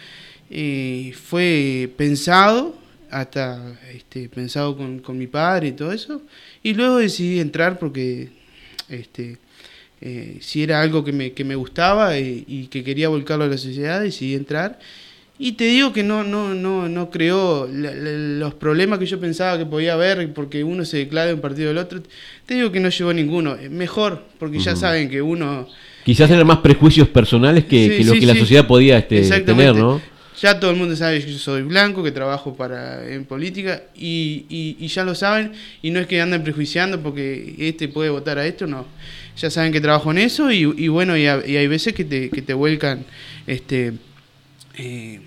Eh, 0.50 1.14
fue 1.14 1.90
pensado, 1.98 2.76
hasta 3.10 3.78
este, 3.94 4.30
pensado 4.30 4.78
con, 4.78 5.00
con, 5.00 5.18
mi 5.18 5.28
padre 5.28 5.70
y 5.70 5.72
todo 5.74 5.92
eso, 5.92 6.22
y 6.64 6.74
luego 6.74 6.98
decidí 6.98 7.40
entrar 7.40 7.80
porque 7.80 8.30
este, 8.90 9.38
eh, 10.02 10.38
si 10.42 10.64
era 10.64 10.82
algo 10.82 11.04
que 11.04 11.12
me, 11.12 11.34
que 11.34 11.44
me 11.44 11.56
gustaba 11.56 12.18
y, 12.18 12.46
y, 12.48 12.68
que 12.68 12.84
quería 12.84 13.10
volcarlo 13.10 13.44
a 13.46 13.48
la 13.48 13.58
sociedad, 13.58 14.02
decidí 14.02 14.36
entrar 14.36 14.80
y 15.40 15.52
te 15.52 15.66
digo 15.66 15.94
que 15.94 16.02
no, 16.02 16.24
no, 16.24 16.56
no, 16.56 16.90
no 16.90 17.12
creó 17.12 17.68
los 17.72 18.54
problemas 18.56 18.98
que 18.98 19.06
yo 19.06 19.20
pensaba 19.20 19.58
que 19.58 19.68
podía 19.68 19.94
haber 19.94 20.34
porque 20.34 20.64
uno 20.64 20.84
se 20.84 20.98
declara 20.98 21.32
un 21.34 21.42
partido 21.42 21.68
del 21.68 21.78
otro. 21.78 22.02
Te 22.46 22.56
digo 22.56 22.72
que 22.72 22.80
no 22.80 22.90
llegó 22.90 23.14
ninguno. 23.14 23.56
Mejor, 23.70 24.24
porque 24.40 24.58
ya 24.58 24.76
saben 24.76 25.10
que 25.10 25.22
uno. 25.22 25.68
Quizás 26.04 26.32
eran 26.32 26.48
más 26.48 26.60
prejuicios 26.60 27.08
personales 27.10 27.66
que, 27.66 28.04
lo 28.04 28.14
que 28.14 28.26
la 28.26 28.36
sociedad 28.36 28.66
podía 28.66 28.98
este, 28.98 29.42
tener, 29.42 29.76
¿no? 29.76 30.02
Ya 30.42 30.60
todo 30.60 30.70
el 30.72 30.78
mundo 30.78 30.96
sabe 30.96 31.20
que 31.24 31.32
yo 31.32 31.40
soy 31.40 31.64
blanco, 31.64 32.04
que 32.04 32.12
trabajo 32.12 32.56
para 32.56 33.08
en 33.08 33.26
política 33.26 33.84
y, 33.96 34.46
y, 34.50 34.88
ya 34.88 35.04
lo 35.04 35.16
saben 35.16 35.52
y 35.82 35.90
no 35.90 36.00
es 36.00 36.06
que 36.06 36.22
anden 36.22 36.44
prejuiciando 36.44 37.02
porque 37.02 37.56
este 37.58 37.88
puede 37.88 38.12
votar 38.12 38.38
a 38.38 38.46
esto, 38.46 38.68
no. 38.68 38.86
Ya 39.36 39.50
saben 39.50 39.72
que 39.72 39.82
trabajo 39.82 40.12
en 40.12 40.20
eso 40.20 40.52
y, 40.52 40.62
y 40.78 40.88
bueno, 40.90 41.18
y, 41.18 41.26
hay 41.26 41.68
veces 41.68 41.94
que 41.94 42.06
te, 42.06 42.30
que 42.30 42.44
te 42.44 42.54
vuelcan 42.54 43.04
este, 43.48 43.94
eh, 44.78 45.22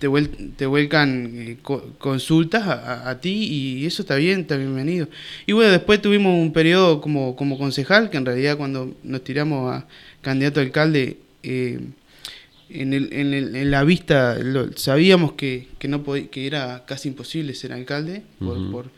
te, 0.00 0.08
te, 0.56 0.66
vuelcan 0.66 1.32
eh, 1.36 1.56
consultas 1.98 2.66
a, 2.66 3.20
ti 3.20 3.30
y 3.30 3.86
eso 3.86 4.02
está 4.02 4.16
bien, 4.16 4.40
está 4.40 4.56
bienvenido. 4.56 5.08
Y 5.46 5.52
bueno, 5.52 5.70
después 5.70 6.00
tuvimos 6.00 6.34
un 6.34 6.52
periodo 6.54 7.02
como, 7.02 7.36
como 7.36 7.58
concejal, 7.58 8.08
que 8.08 8.16
en 8.16 8.24
realidad 8.24 8.56
cuando 8.56 8.94
nos 9.02 9.22
tiramos 9.22 9.72
a 9.72 9.86
candidato 10.22 10.60
a 10.60 10.62
alcalde, 10.62 11.18
eh, 11.42 11.80
en, 12.70 12.92
el, 12.94 13.12
en, 13.12 13.34
el, 13.34 13.54
en, 13.56 13.70
la 13.70 13.84
vista 13.84 14.38
sabíamos 14.76 15.32
que, 15.32 15.68
que, 15.78 15.88
no 15.88 16.02
que 16.02 16.46
era 16.46 16.84
casi 16.86 17.08
imposible 17.08 17.54
ser 17.54 17.74
alcalde, 17.74 18.22
por, 18.38 18.70
por, 18.70 18.90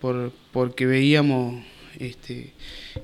por, 0.00 0.32
porque 0.50 0.86
veíamos 0.86 1.62
este, 2.00 2.52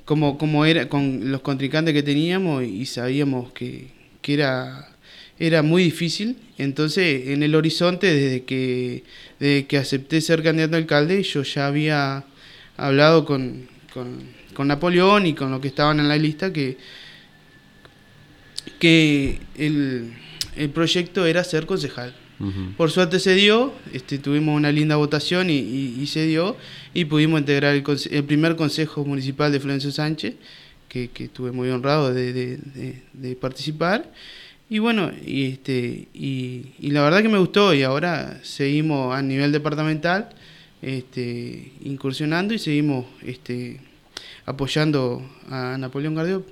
cómo, 0.05 0.39
cómo 0.39 0.65
era 0.65 0.89
con 0.89 1.31
los 1.31 1.41
contrincantes 1.43 1.95
que 1.95 2.03
teníamos 2.03 2.65
y 2.65 2.85
sabíamos 2.87 3.53
que, 3.53 3.89
que 4.23 4.35
era 4.35 4.94
era 5.39 5.63
muy 5.63 5.85
difícil. 5.85 6.37
Entonces, 6.59 7.29
en 7.29 7.43
el 7.43 7.55
horizonte, 7.55 8.13
desde 8.13 8.45
que, 8.45 9.05
desde 9.41 9.67
que 9.67 9.79
acepté 9.79 10.21
ser 10.21 10.43
candidato 10.43 10.77
a 10.77 10.79
alcalde, 10.79 11.23
yo 11.23 11.43
ya 11.43 11.67
había 11.67 12.25
hablado 12.77 13.25
con, 13.25 13.69
con, 13.93 14.69
Napoleón 14.69 15.27
y 15.27 15.35
con 15.35 15.51
los 15.51 15.61
que 15.61 15.69
estaban 15.69 15.99
en 15.99 16.09
la 16.09 16.17
lista 16.17 16.53
que, 16.53 16.77
que 18.79 19.41
el, 19.57 20.13
el 20.57 20.71
proyecto 20.71 21.27
era 21.27 21.43
ser 21.45 21.67
concejal. 21.67 22.15
Por 22.77 22.91
suerte 22.91 23.21
se 23.21 23.35
dio, 23.35 23.73
este, 23.93 24.19
tuvimos 24.19 24.57
una 24.57 24.71
linda 24.71 24.97
votación 24.97 25.49
y, 25.51 25.57
y, 25.57 26.07
se 26.09 26.27
dio, 26.27 26.57
y 26.93 27.07
pudimos 27.07 27.41
integrar 27.41 27.75
el, 27.75 27.85
el, 28.11 28.25
primer 28.25 28.57
consejo 28.57 29.05
municipal 29.05 29.51
de 29.51 29.61
Florencio 29.61 29.91
Sánchez, 29.93 30.35
que, 30.89 31.09
que 31.09 31.25
estuve 31.25 31.53
muy 31.53 31.71
honrado 31.71 32.13
de, 32.13 32.33
de, 32.33 33.03
de 33.13 33.37
participar. 33.37 34.11
Y 34.71 34.79
bueno, 34.79 35.11
y, 35.25 35.45
este, 35.45 36.09
y, 36.15 36.65
la 36.81 37.03
verdad 37.03 37.23
que 37.23 37.29
me 37.29 37.39
gustó 37.39 37.75
y 37.75 37.83
ahora 37.83 38.41
seguimos 38.43 39.15
a 39.15 39.21
nivel 39.21 39.53
departamental 39.53 40.31
este, 40.81 41.73
incursionando 41.85 42.55
y 42.55 42.59
seguimos 42.59 43.05
este, 43.23 43.79
apoyando 44.47 45.23
a 45.51 45.77
Napoleón 45.79 46.15
Gardiol. 46.15 46.45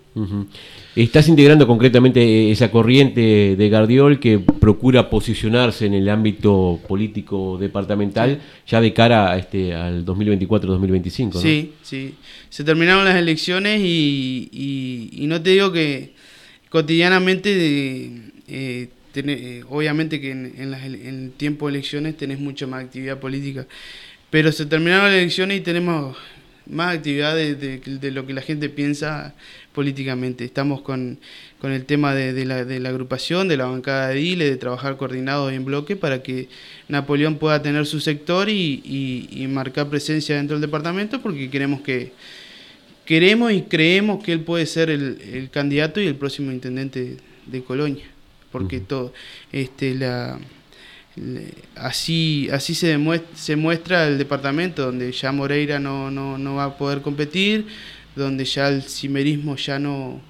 Estás 0.94 1.28
integrando 1.28 1.66
concretamente 1.66 2.50
esa 2.50 2.70
corriente 2.70 3.56
de 3.56 3.68
Gardiol 3.70 4.20
que 4.20 4.38
procura 4.38 5.08
posicionarse 5.08 5.86
en 5.86 5.94
el 5.94 6.08
ámbito 6.10 6.80
político 6.86 7.56
departamental 7.58 8.40
ya 8.66 8.82
de 8.82 8.92
cara 8.92 9.32
a 9.32 9.38
este, 9.38 9.74
al 9.74 10.04
2024-2025. 10.04 11.34
¿no? 11.34 11.40
Sí, 11.40 11.72
sí. 11.80 12.14
Se 12.50 12.62
terminaron 12.62 13.06
las 13.06 13.16
elecciones 13.16 13.80
y, 13.82 15.08
y 15.12 15.26
no 15.26 15.40
te 15.40 15.50
digo 15.50 15.72
que 15.72 16.12
cotidianamente, 16.72 17.50
eh, 18.48 18.88
eh, 19.14 19.64
obviamente 19.68 20.22
que 20.22 20.30
en, 20.30 20.54
en, 20.56 20.72
el 20.72 21.32
tiempo 21.36 21.66
de 21.66 21.74
elecciones 21.74 22.16
tenés 22.16 22.38
mucha 22.38 22.66
más 22.66 22.82
actividad 22.82 23.20
política, 23.20 23.66
pero 24.30 24.50
se 24.52 24.64
terminaron 24.64 25.10
las 25.10 25.16
elecciones 25.16 25.58
y 25.58 25.60
tenemos 25.60 26.16
más 26.64 26.96
actividad 26.96 27.36
de, 27.36 28.10
lo 28.10 28.26
que 28.26 28.32
la 28.32 28.40
gente 28.40 28.70
piensa 28.70 29.34
políticamente. 29.74 30.46
Estamos 30.46 30.80
con, 30.80 31.18
con 31.60 31.72
el 31.72 31.84
tema 31.84 32.14
de, 32.14 32.46
la, 32.46 32.64
de 32.64 32.80
la 32.80 32.88
agrupación, 32.88 33.48
de 33.48 33.58
la 33.58 33.66
bancada 33.66 34.08
de 34.08 34.14
DILE, 34.14 34.48
de 34.48 34.56
trabajar 34.56 34.96
coordinados 34.96 35.52
en 35.52 35.66
bloque 35.66 35.94
para 35.94 36.22
que 36.22 36.48
Napoleón 36.88 37.36
pueda 37.36 37.60
tener 37.60 37.84
su 37.84 38.00
sector 38.00 38.48
y, 38.48 39.28
y 39.30 39.46
marcar 39.46 39.90
presencia 39.90 40.36
dentro 40.36 40.56
del 40.56 40.62
departamento 40.62 41.20
porque 41.20 41.50
queremos 41.50 41.82
que 41.82 42.12
queremos 43.12 43.52
y 43.52 43.60
creemos 43.60 44.24
que 44.24 44.32
él 44.32 44.40
puede 44.40 44.64
ser 44.64 44.88
el, 44.88 45.50
candidato 45.52 46.00
y 46.00 46.06
el 46.06 46.14
próximo 46.14 46.50
intendente 46.50 47.18
de 47.44 47.62
Colonia, 47.62 48.06
porque 48.50 48.80
todo, 48.80 49.12
este, 49.52 49.94
la, 49.94 50.38
así, 51.76 52.48
así 52.50 52.74
se, 52.74 52.86
demuestra, 52.86 53.36
se 53.36 53.54
muestra 53.54 54.08
el 54.08 54.16
departamento, 54.16 54.86
donde 54.86 55.12
ya 55.12 55.30
Moreira 55.30 55.78
no, 55.78 56.10
no, 56.10 56.38
no 56.38 56.54
va 56.54 56.64
a 56.64 56.78
poder 56.78 57.02
competir, 57.02 57.66
donde 58.16 58.46
ya 58.46 58.70
el 58.70 58.82
cimerismo 58.82 59.56
ya 59.56 59.78
no, 59.78 60.22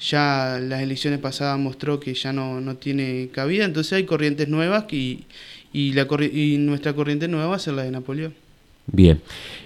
ya 0.00 0.58
las 0.60 0.82
elecciones 0.82 1.20
pasadas 1.20 1.60
mostró 1.60 2.00
que 2.00 2.14
ya 2.14 2.32
no, 2.32 2.60
no 2.60 2.74
tiene 2.74 3.28
cabida, 3.32 3.64
entonces 3.64 3.92
hay 3.92 4.04
corrientes 4.04 4.48
nuevas 4.48 4.92
y, 4.92 5.26
y, 5.72 5.92
la, 5.92 6.08
y 6.32 6.56
nuestra 6.58 6.92
corriente 6.92 7.28
nueva 7.28 7.50
va 7.50 7.54
a 7.54 7.60
ser 7.60 7.74
la 7.74 7.84
de 7.84 7.92
Napoleón. 7.92 8.34
Bien. 8.92 9.20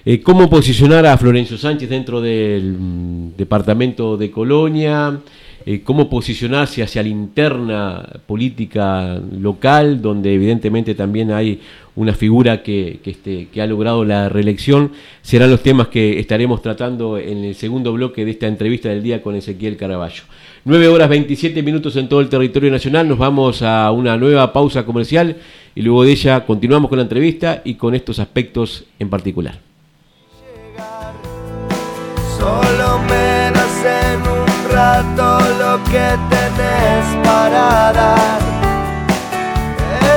Eh, 0.04 0.20
¿Cómo 0.20 0.50
posicionar 0.50 1.06
a 1.06 1.16
Florencio 1.16 1.56
Sánchez 1.56 1.88
dentro 1.88 2.20
del 2.20 2.76
mm, 2.78 3.36
departamento 3.36 4.16
de 4.16 4.30
Colonia? 4.30 5.18
Eh, 5.66 5.80
¿Cómo 5.82 6.10
posicionarse 6.10 6.82
hacia 6.82 7.02
la 7.02 7.08
interna 7.08 8.06
política 8.26 9.18
local, 9.40 10.02
donde 10.02 10.34
evidentemente 10.34 10.94
también 10.94 11.32
hay 11.32 11.60
una 11.96 12.12
figura 12.12 12.62
que, 12.62 13.00
este, 13.02 13.48
que 13.48 13.62
ha 13.62 13.66
logrado 13.66 14.04
la 14.04 14.28
reelección? 14.28 14.92
Serán 15.22 15.50
los 15.50 15.62
temas 15.62 15.88
que 15.88 16.18
estaremos 16.20 16.60
tratando 16.60 17.16
en 17.16 17.44
el 17.44 17.54
segundo 17.54 17.94
bloque 17.94 18.26
de 18.26 18.32
esta 18.32 18.46
entrevista 18.46 18.90
del 18.90 19.02
día 19.02 19.22
con 19.22 19.36
Ezequiel 19.36 19.78
Caraballo. 19.78 20.24
9 20.66 20.88
horas 20.88 21.08
27 21.08 21.62
minutos 21.62 21.96
en 21.96 22.10
todo 22.10 22.20
el 22.20 22.28
territorio 22.28 22.70
nacional. 22.70 23.08
Nos 23.08 23.16
vamos 23.16 23.62
a 23.62 23.90
una 23.90 24.18
nueva 24.18 24.52
pausa 24.52 24.84
comercial 24.84 25.36
y 25.74 25.82
luego 25.82 26.04
de 26.04 26.12
ella 26.12 26.44
continuamos 26.46 26.88
con 26.88 26.98
la 26.98 27.02
entrevista 27.02 27.62
y 27.64 27.74
con 27.74 27.94
estos 27.94 28.18
aspectos 28.18 28.84
en 28.98 29.10
particular. 29.10 29.58
Solo 32.38 32.98
menos 33.08 33.72
en 33.84 34.20
un 34.20 34.72
rato 34.72 35.38
lo 35.58 35.82
que 35.84 36.16
tenés 36.30 37.26
para 37.26 37.92
dar. 37.92 38.38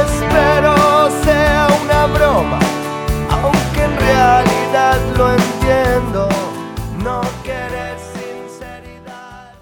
Espero 0.01 1.09
sea 1.23 1.67
una 1.83 2.05
broma, 2.07 2.59
aunque 3.29 3.83
en 3.83 3.97
realidad 3.97 4.97
lo 5.17 5.31
entiendo. 5.31 6.29
No 7.03 7.21
querés 7.43 8.01
sinceridad. 8.13 9.53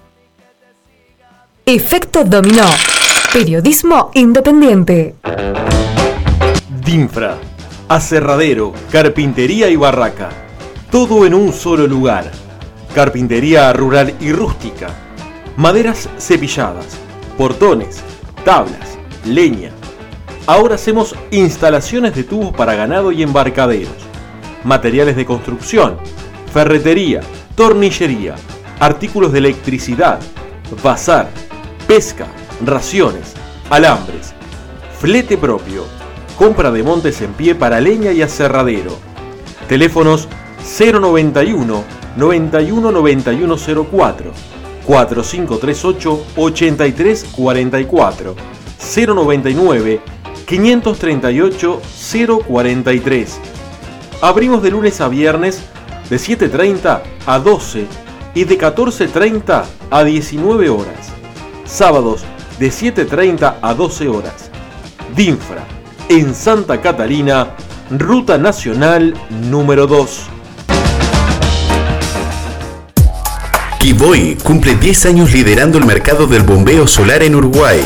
Efecto 1.64 2.24
dominó. 2.24 2.66
Periodismo 3.32 4.10
independiente. 4.14 5.14
Dinfra, 6.86 7.36
aserradero, 7.88 8.72
carpintería 8.92 9.68
y 9.68 9.74
barraca. 9.74 10.28
Todo 10.88 11.26
en 11.26 11.34
un 11.34 11.52
solo 11.52 11.84
lugar. 11.88 12.30
Carpintería 12.94 13.72
rural 13.72 14.14
y 14.20 14.30
rústica. 14.30 14.90
Maderas 15.56 16.08
cepilladas, 16.16 16.96
portones, 17.36 18.04
tablas, 18.44 18.96
leña. 19.24 19.72
Ahora 20.46 20.76
hacemos 20.76 21.16
instalaciones 21.32 22.14
de 22.14 22.22
tubos 22.22 22.54
para 22.54 22.76
ganado 22.76 23.10
y 23.10 23.24
embarcaderos. 23.24 23.96
Materiales 24.62 25.16
de 25.16 25.26
construcción, 25.26 25.98
ferretería, 26.52 27.20
tornillería, 27.56 28.36
artículos 28.78 29.32
de 29.32 29.40
electricidad, 29.40 30.20
bazar, 30.84 31.30
pesca, 31.88 32.28
raciones, 32.64 33.34
alambres, 33.70 34.34
flete 35.00 35.36
propio 35.36 36.05
Compra 36.36 36.70
de 36.70 36.82
montes 36.82 37.22
en 37.22 37.32
pie 37.32 37.54
para 37.54 37.80
leña 37.80 38.12
y 38.12 38.20
aserradero. 38.20 38.92
Teléfonos 39.68 40.28
091 40.78 41.82
91 42.16 42.92
9104 42.92 44.32
4538 44.86 46.24
8344 46.36 48.34
099 49.14 50.00
538 50.46 51.80
043. 52.46 53.40
Abrimos 54.20 54.62
de 54.62 54.70
lunes 54.70 55.00
a 55.00 55.08
viernes 55.08 55.62
de 56.10 56.16
7.30 56.16 57.00
a 57.26 57.38
12 57.38 57.86
y 58.34 58.44
de 58.44 58.58
14.30 58.58 59.64
a 59.90 60.04
19 60.04 60.68
horas. 60.68 61.08
Sábados 61.64 62.24
de 62.58 62.68
7.30 62.68 63.54
a 63.62 63.74
12 63.74 64.08
horas. 64.08 64.50
DINFRA 65.16 65.75
en 66.08 66.34
Santa 66.34 66.80
Catalina, 66.80 67.54
Ruta 67.90 68.38
Nacional 68.38 69.14
número 69.50 69.86
2. 69.86 70.26
Kiboy 73.78 74.36
cumple 74.42 74.76
10 74.76 75.06
años 75.06 75.32
liderando 75.32 75.78
el 75.78 75.84
mercado 75.84 76.26
del 76.26 76.42
bombeo 76.42 76.86
solar 76.86 77.22
en 77.22 77.34
Uruguay. 77.34 77.80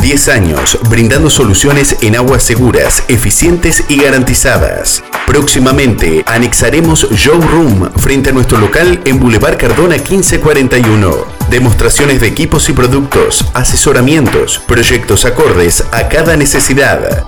10 0.00 0.28
años 0.28 0.78
brindando 0.88 1.28
soluciones 1.28 1.96
en 2.02 2.16
aguas 2.16 2.42
seguras, 2.42 3.02
eficientes 3.08 3.84
y 3.88 4.00
garantizadas. 4.00 5.02
Próximamente 5.26 6.24
anexaremos 6.26 7.10
Showroom 7.10 7.90
frente 7.96 8.30
a 8.30 8.32
nuestro 8.32 8.58
local 8.58 9.00
en 9.04 9.18
Boulevard 9.18 9.58
Cardona 9.58 9.96
1541. 9.96 11.26
Demostraciones 11.50 12.20
de 12.20 12.28
equipos 12.28 12.68
y 12.68 12.72
productos, 12.72 13.44
asesoramientos, 13.54 14.58
proyectos 14.66 15.24
acordes 15.24 15.84
a 15.92 16.08
cada 16.08 16.36
necesidad. 16.36 17.24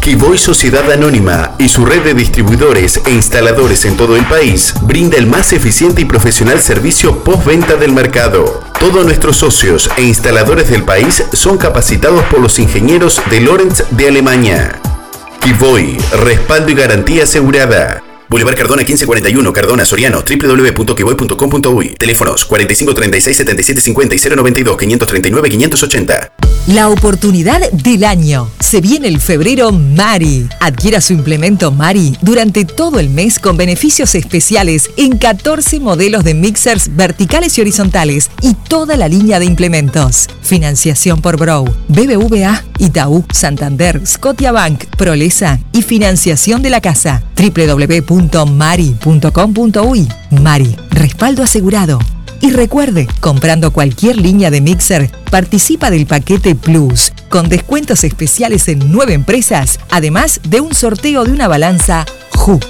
Kiboy 0.00 0.36
Sociedad 0.36 0.90
Anónima 0.90 1.51
y 1.62 1.68
su 1.68 1.84
red 1.86 2.02
de 2.02 2.14
distribuidores 2.14 3.00
e 3.06 3.12
instaladores 3.12 3.84
en 3.84 3.96
todo 3.96 4.16
el 4.16 4.24
país 4.24 4.74
brinda 4.82 5.16
el 5.16 5.26
más 5.26 5.52
eficiente 5.52 6.02
y 6.02 6.04
profesional 6.04 6.60
servicio 6.60 7.22
postventa 7.22 7.76
del 7.76 7.92
mercado. 7.92 8.60
Todos 8.80 9.04
nuestros 9.04 9.36
socios 9.36 9.88
e 9.96 10.02
instaladores 10.02 10.68
del 10.70 10.82
país 10.82 11.22
son 11.32 11.58
capacitados 11.58 12.24
por 12.24 12.40
los 12.40 12.58
ingenieros 12.58 13.22
de 13.30 13.40
Lorenz 13.40 13.84
de 13.90 14.08
Alemania. 14.08 14.80
Kiboy, 15.40 15.98
respaldo 16.24 16.72
y 16.72 16.74
garantía 16.74 17.24
asegurada. 17.24 18.02
Boulevard 18.28 18.56
Cardona 18.56 18.82
1541, 18.82 19.52
Cardona, 19.52 19.84
Soriano, 19.84 20.22
www.queboy.com.uy. 20.22 21.90
Teléfonos 21.90 22.44
45 22.44 22.94
36 22.94 23.36
77 23.36 23.80
50 23.80 24.14
y 24.14 24.18
092 24.18 24.76
539 24.76 25.50
580. 25.50 26.51
La 26.68 26.88
oportunidad 26.88 27.70
del 27.72 28.04
año. 28.04 28.48
Se 28.60 28.80
viene 28.80 29.08
el 29.08 29.20
febrero 29.20 29.72
Mari. 29.72 30.48
Adquiera 30.60 31.00
su 31.00 31.12
implemento 31.12 31.72
Mari 31.72 32.16
durante 32.22 32.64
todo 32.64 33.00
el 33.00 33.10
mes 33.10 33.38
con 33.40 33.56
beneficios 33.56 34.14
especiales 34.14 34.90
en 34.96 35.18
14 35.18 35.80
modelos 35.80 36.22
de 36.22 36.34
mixers 36.34 36.94
verticales 36.94 37.58
y 37.58 37.62
horizontales 37.62 38.30
y 38.40 38.54
toda 38.54 38.96
la 38.96 39.08
línea 39.08 39.40
de 39.40 39.44
implementos. 39.44 40.28
Financiación 40.40 41.20
por 41.20 41.36
Brow, 41.36 41.64
BBVA, 41.88 42.64
Itaú, 42.78 43.24
Santander, 43.32 44.00
Scotiabank, 44.06 44.84
Prolesa 44.96 45.58
y 45.72 45.82
financiación 45.82 46.62
de 46.62 46.70
la 46.70 46.80
casa. 46.80 47.24
www 47.36 48.02
www.mari.com.uy. 49.02 50.08
Mari, 50.30 50.76
respaldo 50.90 51.42
asegurado. 51.42 51.98
Y 52.42 52.50
recuerde, 52.50 53.06
comprando 53.20 53.72
cualquier 53.72 54.16
línea 54.16 54.50
de 54.50 54.60
mixer, 54.60 55.08
participa 55.30 55.90
del 55.90 56.06
paquete 56.06 56.56
Plus, 56.56 57.12
con 57.28 57.48
descuentos 57.48 58.02
especiales 58.02 58.66
en 58.66 58.90
nueve 58.90 59.14
empresas, 59.14 59.78
además 59.90 60.40
de 60.42 60.60
un 60.60 60.74
sorteo 60.74 61.24
de 61.24 61.30
una 61.30 61.46
balanza 61.46 62.04
Hook. 62.32 62.66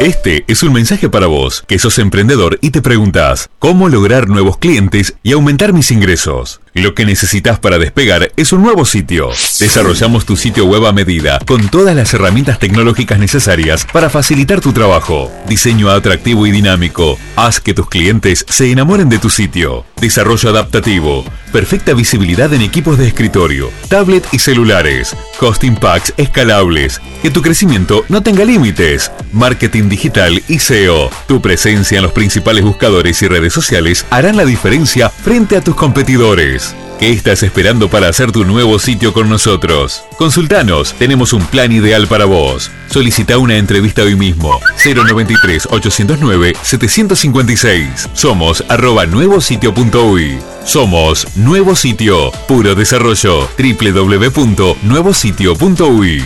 Este 0.00 0.44
es 0.46 0.62
un 0.62 0.72
mensaje 0.72 1.10
para 1.10 1.26
vos, 1.26 1.62
que 1.66 1.78
sos 1.78 1.98
emprendedor 1.98 2.58
y 2.62 2.70
te 2.70 2.80
preguntas, 2.80 3.50
¿cómo 3.58 3.90
lograr 3.90 4.30
nuevos 4.30 4.56
clientes 4.56 5.14
y 5.22 5.32
aumentar 5.32 5.74
mis 5.74 5.90
ingresos? 5.90 6.62
Lo 6.72 6.94
que 6.94 7.04
necesitas 7.04 7.58
para 7.58 7.78
despegar 7.78 8.30
es 8.36 8.52
un 8.52 8.62
nuevo 8.62 8.84
sitio. 8.84 9.30
Desarrollamos 9.58 10.24
tu 10.24 10.36
sitio 10.36 10.66
web 10.66 10.86
a 10.86 10.92
medida, 10.92 11.40
con 11.44 11.68
todas 11.68 11.96
las 11.96 12.14
herramientas 12.14 12.60
tecnológicas 12.60 13.18
necesarias 13.18 13.86
para 13.92 14.08
facilitar 14.08 14.60
tu 14.60 14.72
trabajo. 14.72 15.32
Diseño 15.48 15.90
atractivo 15.90 16.46
y 16.46 16.52
dinámico. 16.52 17.18
Haz 17.34 17.60
que 17.60 17.74
tus 17.74 17.88
clientes 17.88 18.46
se 18.48 18.70
enamoren 18.70 19.08
de 19.08 19.18
tu 19.18 19.30
sitio. 19.30 19.84
Desarrollo 20.00 20.50
adaptativo. 20.50 21.24
Perfecta 21.52 21.92
visibilidad 21.92 22.54
en 22.54 22.62
equipos 22.62 22.96
de 22.96 23.08
escritorio, 23.08 23.70
tablet 23.88 24.24
y 24.30 24.38
celulares. 24.38 25.16
Hosting 25.40 25.74
packs 25.74 26.14
escalables. 26.16 27.00
Que 27.22 27.30
tu 27.30 27.42
crecimiento 27.42 28.04
no 28.08 28.22
tenga 28.22 28.44
límites. 28.44 29.10
Marketing 29.32 29.88
digital 29.88 30.40
y 30.46 30.60
SEO. 30.60 31.10
Tu 31.26 31.42
presencia 31.42 31.96
en 31.96 32.04
los 32.04 32.12
principales 32.12 32.62
buscadores 32.62 33.20
y 33.22 33.28
redes 33.28 33.52
sociales 33.52 34.06
harán 34.10 34.36
la 34.36 34.44
diferencia 34.44 35.10
frente 35.10 35.56
a 35.56 35.60
tus 35.60 35.74
competidores. 35.74 36.69
¿Qué 37.00 37.10
estás 37.12 37.42
esperando 37.42 37.88
para 37.88 38.08
hacer 38.08 38.30
tu 38.30 38.44
nuevo 38.44 38.78
sitio 38.78 39.14
con 39.14 39.30
nosotros? 39.30 40.04
Consultanos, 40.18 40.92
tenemos 40.98 41.32
un 41.32 41.46
plan 41.46 41.72
ideal 41.72 42.06
para 42.06 42.26
vos. 42.26 42.70
Solicita 42.90 43.38
una 43.38 43.56
entrevista 43.56 44.02
hoy 44.02 44.16
mismo. 44.16 44.60
093 44.84 45.68
809 45.70 46.52
756. 46.60 48.10
Somos 48.12 48.62
arroba 48.68 49.06
nuevositio.uy. 49.06 50.40
Somos 50.66 51.26
Nuevo 51.36 51.74
Sitio, 51.74 52.30
puro 52.46 52.74
desarrollo. 52.74 53.48
www.nuevositio.uy. 53.56 56.24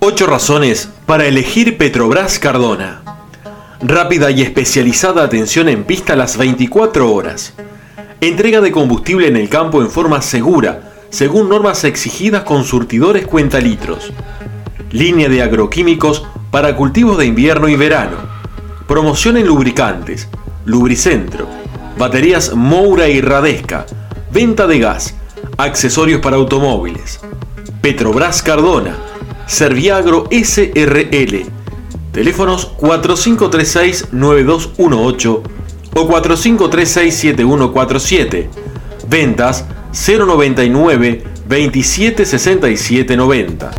Ocho 0.00 0.26
razones 0.26 0.90
para 1.06 1.24
elegir 1.24 1.78
Petrobras 1.78 2.38
Cardona. 2.38 3.05
Rápida 3.82 4.30
y 4.30 4.40
especializada 4.40 5.22
atención 5.22 5.68
en 5.68 5.84
pista 5.84 6.16
las 6.16 6.38
24 6.38 7.12
horas. 7.12 7.52
Entrega 8.22 8.62
de 8.62 8.72
combustible 8.72 9.28
en 9.28 9.36
el 9.36 9.50
campo 9.50 9.82
en 9.82 9.90
forma 9.90 10.22
segura, 10.22 10.92
según 11.10 11.50
normas 11.50 11.84
exigidas 11.84 12.44
con 12.44 12.64
surtidores 12.64 13.26
cuentalitros. 13.26 14.12
Línea 14.92 15.28
de 15.28 15.42
agroquímicos 15.42 16.26
para 16.50 16.74
cultivos 16.74 17.18
de 17.18 17.26
invierno 17.26 17.68
y 17.68 17.76
verano. 17.76 18.16
Promoción 18.86 19.36
en 19.36 19.46
lubricantes, 19.46 20.28
Lubricentro, 20.64 21.46
baterías 21.98 22.54
Moura 22.54 23.08
y 23.08 23.20
Radesca, 23.20 23.84
venta 24.32 24.66
de 24.66 24.78
gas, 24.78 25.14
accesorios 25.58 26.22
para 26.22 26.36
automóviles, 26.36 27.20
Petrobras 27.82 28.42
Cardona, 28.42 28.96
Serviagro 29.46 30.28
SRL, 30.30 31.46
teléfonos 32.16 32.72
4536-9218 32.78 35.42
o 35.94 36.08
4536-7147, 36.08 38.48
ventas 39.06 39.66
099 39.92 41.24
276790. 41.46 43.70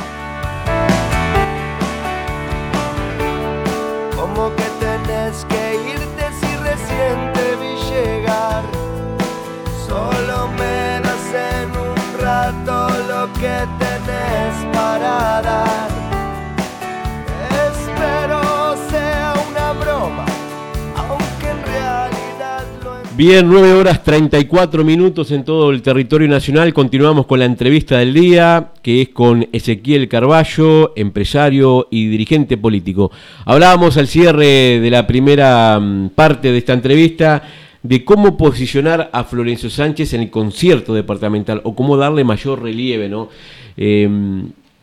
Bien, 23.24 23.48
9 23.48 23.74
horas 23.74 24.02
34 24.02 24.82
minutos 24.82 25.30
en 25.30 25.44
todo 25.44 25.70
el 25.70 25.80
territorio 25.80 26.26
nacional. 26.26 26.74
Continuamos 26.74 27.24
con 27.26 27.38
la 27.38 27.44
entrevista 27.44 27.98
del 27.98 28.14
día, 28.14 28.72
que 28.82 29.02
es 29.02 29.10
con 29.10 29.46
Ezequiel 29.52 30.08
Carballo, 30.08 30.92
empresario 30.96 31.86
y 31.88 32.08
dirigente 32.08 32.56
político. 32.56 33.12
Hablábamos 33.44 33.96
al 33.96 34.08
cierre 34.08 34.80
de 34.80 34.90
la 34.90 35.06
primera 35.06 35.78
mm, 35.78 36.08
parte 36.16 36.50
de 36.50 36.58
esta 36.58 36.72
entrevista 36.72 37.44
de 37.84 38.04
cómo 38.04 38.36
posicionar 38.36 39.08
a 39.12 39.22
Florencio 39.22 39.70
Sánchez 39.70 40.14
en 40.14 40.22
el 40.22 40.30
concierto 40.30 40.92
departamental 40.92 41.60
o 41.62 41.76
cómo 41.76 41.96
darle 41.96 42.24
mayor 42.24 42.60
relieve, 42.60 43.08
¿no? 43.08 43.28
Eh, 43.76 44.10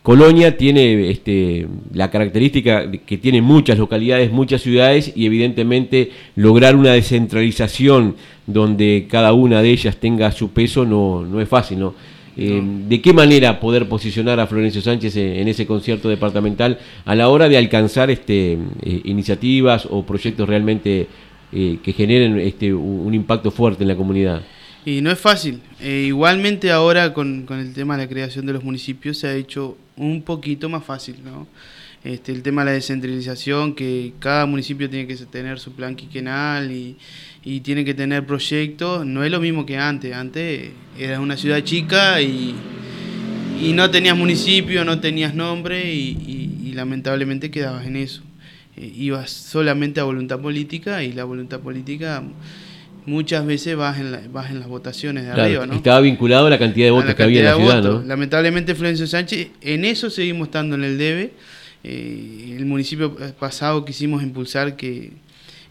Colonia 0.02 0.56
tiene 0.56 1.10
este, 1.10 1.66
la 1.92 2.10
característica 2.10 2.86
de 2.86 3.02
que 3.02 3.18
tiene 3.18 3.42
muchas 3.42 3.78
localidades, 3.78 4.32
muchas 4.32 4.62
ciudades 4.62 5.12
y 5.14 5.26
evidentemente 5.26 6.10
lograr 6.36 6.74
una 6.74 6.92
descentralización 6.92 8.16
donde 8.46 9.06
cada 9.10 9.34
una 9.34 9.60
de 9.60 9.70
ellas 9.70 9.98
tenga 9.98 10.32
su 10.32 10.50
peso 10.52 10.86
no, 10.86 11.22
no 11.22 11.40
es 11.40 11.48
fácil, 11.48 11.80
¿no? 11.80 11.94
Eh, 12.36 12.62
¿De 12.88 13.02
qué 13.02 13.12
manera 13.12 13.60
poder 13.60 13.88
posicionar 13.88 14.40
a 14.40 14.46
Florencio 14.46 14.80
Sánchez 14.80 15.16
en, 15.16 15.48
ese 15.48 15.66
concierto 15.66 16.08
departamental 16.08 16.78
a 17.04 17.14
la 17.14 17.28
hora 17.28 17.50
de 17.50 17.58
alcanzar 17.58 18.10
este, 18.10 18.52
eh, 18.52 19.00
iniciativas 19.04 19.86
o 19.90 20.06
proyectos 20.06 20.48
realmente 20.48 21.08
eh, 21.52 21.78
que 21.82 21.92
generen 21.92 22.38
este, 22.38 22.72
un 22.72 23.12
impacto 23.12 23.50
fuerte 23.50 23.84
en 23.84 23.88
la 23.88 23.96
comunidad? 23.96 24.40
Y 24.84 25.00
no 25.02 25.10
es 25.10 25.18
fácil. 25.18 25.60
Eh, 25.80 26.04
igualmente 26.06 26.70
ahora 26.70 27.12
con, 27.12 27.44
con 27.44 27.58
el 27.58 27.72
tema 27.74 27.96
de 27.96 28.04
la 28.04 28.08
creación 28.08 28.46
de 28.46 28.54
los 28.54 28.64
municipios 28.64 29.18
se 29.18 29.28
ha 29.28 29.34
hecho 29.34 29.76
un 29.96 30.22
poquito 30.22 30.68
más 30.68 30.84
fácil, 30.84 31.16
¿no? 31.22 31.46
Este, 32.02 32.32
el 32.32 32.42
tema 32.42 32.62
de 32.62 32.70
la 32.70 32.72
descentralización, 32.72 33.74
que 33.74 34.14
cada 34.20 34.46
municipio 34.46 34.88
tiene 34.88 35.06
que 35.06 35.16
tener 35.16 35.60
su 35.60 35.72
plan 35.72 35.94
quinquenal 35.94 36.72
y, 36.72 36.96
y 37.44 37.60
tiene 37.60 37.84
que 37.84 37.92
tener 37.92 38.24
proyectos, 38.24 39.04
no 39.04 39.22
es 39.22 39.30
lo 39.30 39.38
mismo 39.38 39.66
que 39.66 39.76
antes. 39.76 40.14
Antes 40.14 40.70
era 40.98 41.20
una 41.20 41.36
ciudad 41.36 41.62
chica 41.62 42.22
y, 42.22 42.54
y 43.60 43.72
no 43.74 43.90
tenías 43.90 44.16
municipio, 44.16 44.84
no 44.84 45.00
tenías 45.00 45.34
nombre 45.34 45.92
y, 45.92 46.72
lamentablemente 46.72 47.50
quedabas 47.50 47.84
en 47.84 47.96
eso. 47.96 48.22
Eh, 48.76 48.90
ibas 48.96 49.30
solamente 49.30 50.00
a 50.00 50.04
voluntad 50.04 50.40
política 50.40 51.02
y 51.02 51.12
la 51.12 51.24
voluntad 51.24 51.60
política 51.60 52.22
muchas 53.06 53.46
veces 53.46 53.76
vas 53.76 53.98
en, 53.98 54.12
la- 54.12 54.22
vas 54.32 54.50
en 54.50 54.60
las 54.60 54.68
votaciones 54.68 55.24
de 55.24 55.30
Claro, 55.32 55.42
arriba, 55.44 55.66
¿no? 55.66 55.74
Estaba 55.74 56.00
vinculado 56.00 56.46
a 56.46 56.50
la 56.50 56.58
cantidad 56.58 56.86
de 56.86 56.90
votos 56.90 57.14
que 57.14 57.22
había 57.22 57.40
en 57.40 57.44
la 57.46 57.54
ciudad, 57.56 57.76
votos. 57.82 58.02
¿no? 58.02 58.08
Lamentablemente 58.08 58.74
Florencio 58.74 59.06
Sánchez, 59.06 59.48
en 59.60 59.84
eso 59.84 60.10
seguimos 60.10 60.48
estando 60.48 60.74
en 60.76 60.84
el 60.84 60.98
debe. 60.98 61.32
Eh, 61.82 62.56
el 62.58 62.66
municipio 62.66 63.16
pasado 63.38 63.84
quisimos 63.84 64.22
impulsar 64.22 64.76
que, 64.76 65.12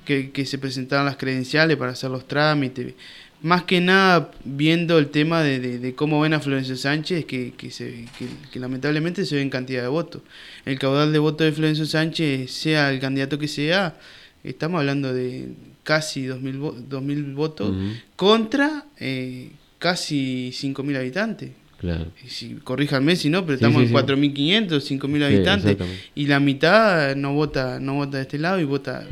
que, 0.06 0.32
que 0.32 0.46
se 0.46 0.58
presentaran 0.58 1.06
las 1.06 1.18
credenciales 1.18 1.78
para 1.78 1.92
hacer 1.92 2.10
los 2.10 2.28
trámites. 2.28 2.94
Más 3.42 3.64
que 3.64 3.80
nada 3.80 4.32
viendo 4.44 4.98
el 4.98 5.08
tema 5.10 5.42
de, 5.44 5.60
de- 5.60 5.80
de 5.80 5.96
cómo 5.96 6.20
ven 6.20 6.34
a 6.34 6.40
Florencio 6.42 6.76
Sánchez, 6.76 7.24
que, 7.26 7.54
que, 7.56 7.72
se, 7.72 8.06
que 8.52 8.60
lamentablemente 8.60 9.24
se 9.26 9.36
ve 9.36 9.42
en 9.42 9.50
cantidad 9.50 9.82
de 9.84 9.88
votos. 9.88 10.24
El 10.66 10.78
caudal 10.78 11.14
de 11.14 11.20
votos 11.20 11.46
de 11.46 11.52
Florencio 11.54 11.86
Sánchez, 11.86 12.52
sea 12.52 12.92
el 12.92 13.00
candidato 13.00 13.40
que 13.40 13.48
sea, 13.48 13.96
estamos 14.44 14.80
hablando 14.80 15.14
de 15.14 15.50
casi 15.90 16.28
2.000 16.28 16.60
vo- 16.60 16.76
2.000 16.88 17.34
votos 17.34 17.70
Ujú. 17.72 17.80
contra 18.16 18.86
eh, 19.00 19.50
casi 19.80 20.52
5.000 20.54 20.98
habitantes. 20.98 21.50
Claro. 21.80 22.06
Y 22.24 22.30
Si, 22.30 22.56
corríjanme 22.64 23.16
si 23.16 23.30
no, 23.30 23.44
pero 23.46 23.58
Sí, 23.58 23.64
estamos 23.66 23.82
sí, 23.82 23.88
en 23.88 23.94
4.500, 23.96 24.82
5.000 24.82 25.18
Sí, 25.18 25.24
habitantes. 25.24 25.78
y 26.14 26.28
la 26.28 26.40
mitad 26.40 27.16
no 27.16 27.34
vota 27.34 27.80
no 27.80 27.96
vota 27.96 28.18
de 28.18 28.24
este 28.24 28.38
lado 28.38 28.60
y 28.60 28.66
vota... 28.66 29.08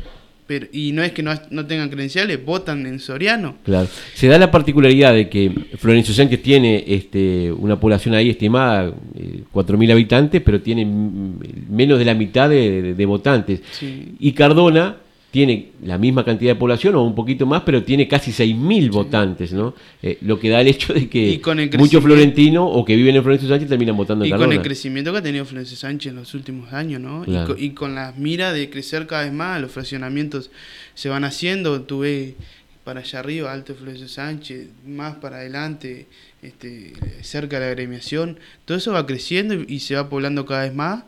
Pero, 0.46 0.66
y 0.72 0.92
no 0.92 1.02
es 1.02 1.12
que 1.12 1.22
no, 1.22 1.32
no 1.50 1.66
tengan 1.66 1.90
credenciales, 1.90 2.42
votan 2.42 2.86
en 2.86 3.00
Soriano. 3.00 3.56
Claro. 3.64 3.86
Se 4.14 4.28
da 4.28 4.38
la 4.38 4.50
particularidad 4.50 5.12
de 5.12 5.28
que 5.28 5.50
Florencio 5.76 6.14
Sánchez 6.14 6.40
tiene 6.42 6.84
este, 6.86 7.52
una 7.52 7.78
población 7.78 8.14
ahí 8.14 8.30
estimada, 8.30 8.94
eh, 9.14 9.42
4.000 9.52 9.92
habitantes, 9.92 10.40
pero 10.40 10.62
tiene 10.62 10.86
mm, 10.86 11.40
menos 11.70 11.98
de 11.98 12.04
la 12.06 12.14
mitad 12.14 12.48
de, 12.48 12.80
de- 12.82 12.94
de 12.94 13.06
votantes. 13.06 13.60
Sí. 13.72 14.14
Y 14.20 14.32
Cardona 14.32 14.96
tiene 15.30 15.68
la 15.84 15.98
misma 15.98 16.24
cantidad 16.24 16.52
de 16.52 16.58
población 16.58 16.94
o 16.94 17.02
un 17.02 17.14
poquito 17.14 17.44
más, 17.44 17.62
pero 17.62 17.82
tiene 17.84 18.08
casi 18.08 18.30
6.000 18.32 18.90
votantes, 18.90 19.52
¿no? 19.52 19.74
Eh, 20.02 20.16
lo 20.22 20.38
que 20.40 20.48
da 20.48 20.60
el 20.62 20.68
hecho 20.68 20.94
de 20.94 21.06
que 21.08 21.38
con 21.42 21.58
muchos 21.76 22.02
florentinos 22.02 22.66
o 22.72 22.82
que 22.84 22.96
viven 22.96 23.14
en 23.14 23.22
Florencio 23.22 23.46
Sánchez 23.48 23.68
terminan 23.68 23.94
votando 23.96 24.24
en 24.24 24.28
Y 24.28 24.30
con 24.30 24.38
Cardona. 24.40 24.56
el 24.56 24.62
crecimiento 24.62 25.12
que 25.12 25.18
ha 25.18 25.22
tenido 25.22 25.44
Florencio 25.44 25.76
Sánchez 25.76 26.10
en 26.10 26.16
los 26.16 26.32
últimos 26.32 26.72
años, 26.72 27.00
¿no? 27.02 27.24
Y 27.24 27.26
Claro. 27.32 27.54
co- 27.54 27.60
Y, 27.60 27.70
con, 27.70 27.94
las 27.94 28.16
miras 28.16 28.54
de 28.54 28.70
crecer 28.70 29.06
cada 29.06 29.24
vez 29.24 29.32
más, 29.34 29.60
los 29.60 29.70
fraccionamientos 29.70 30.50
se 30.94 31.10
van 31.10 31.24
haciendo, 31.24 31.82
tú 31.82 32.00
ves 32.00 32.32
para 32.84 33.00
allá 33.00 33.18
arriba, 33.18 33.52
Alto 33.52 33.74
Florencio 33.74 34.08
Sánchez, 34.08 34.68
más 34.86 35.16
para 35.16 35.36
adelante, 35.36 36.06
este, 36.42 36.94
cerca 37.20 37.58
de 37.60 37.66
la 37.66 37.72
agremiación, 37.72 38.38
todo 38.64 38.78
eso 38.78 38.92
va 38.92 39.04
creciendo 39.04 39.52
y, 39.54 39.66
y 39.68 39.80
se 39.80 39.94
va 39.94 40.08
poblando 40.08 40.46
cada 40.46 40.62
vez 40.62 40.74
más, 40.74 41.04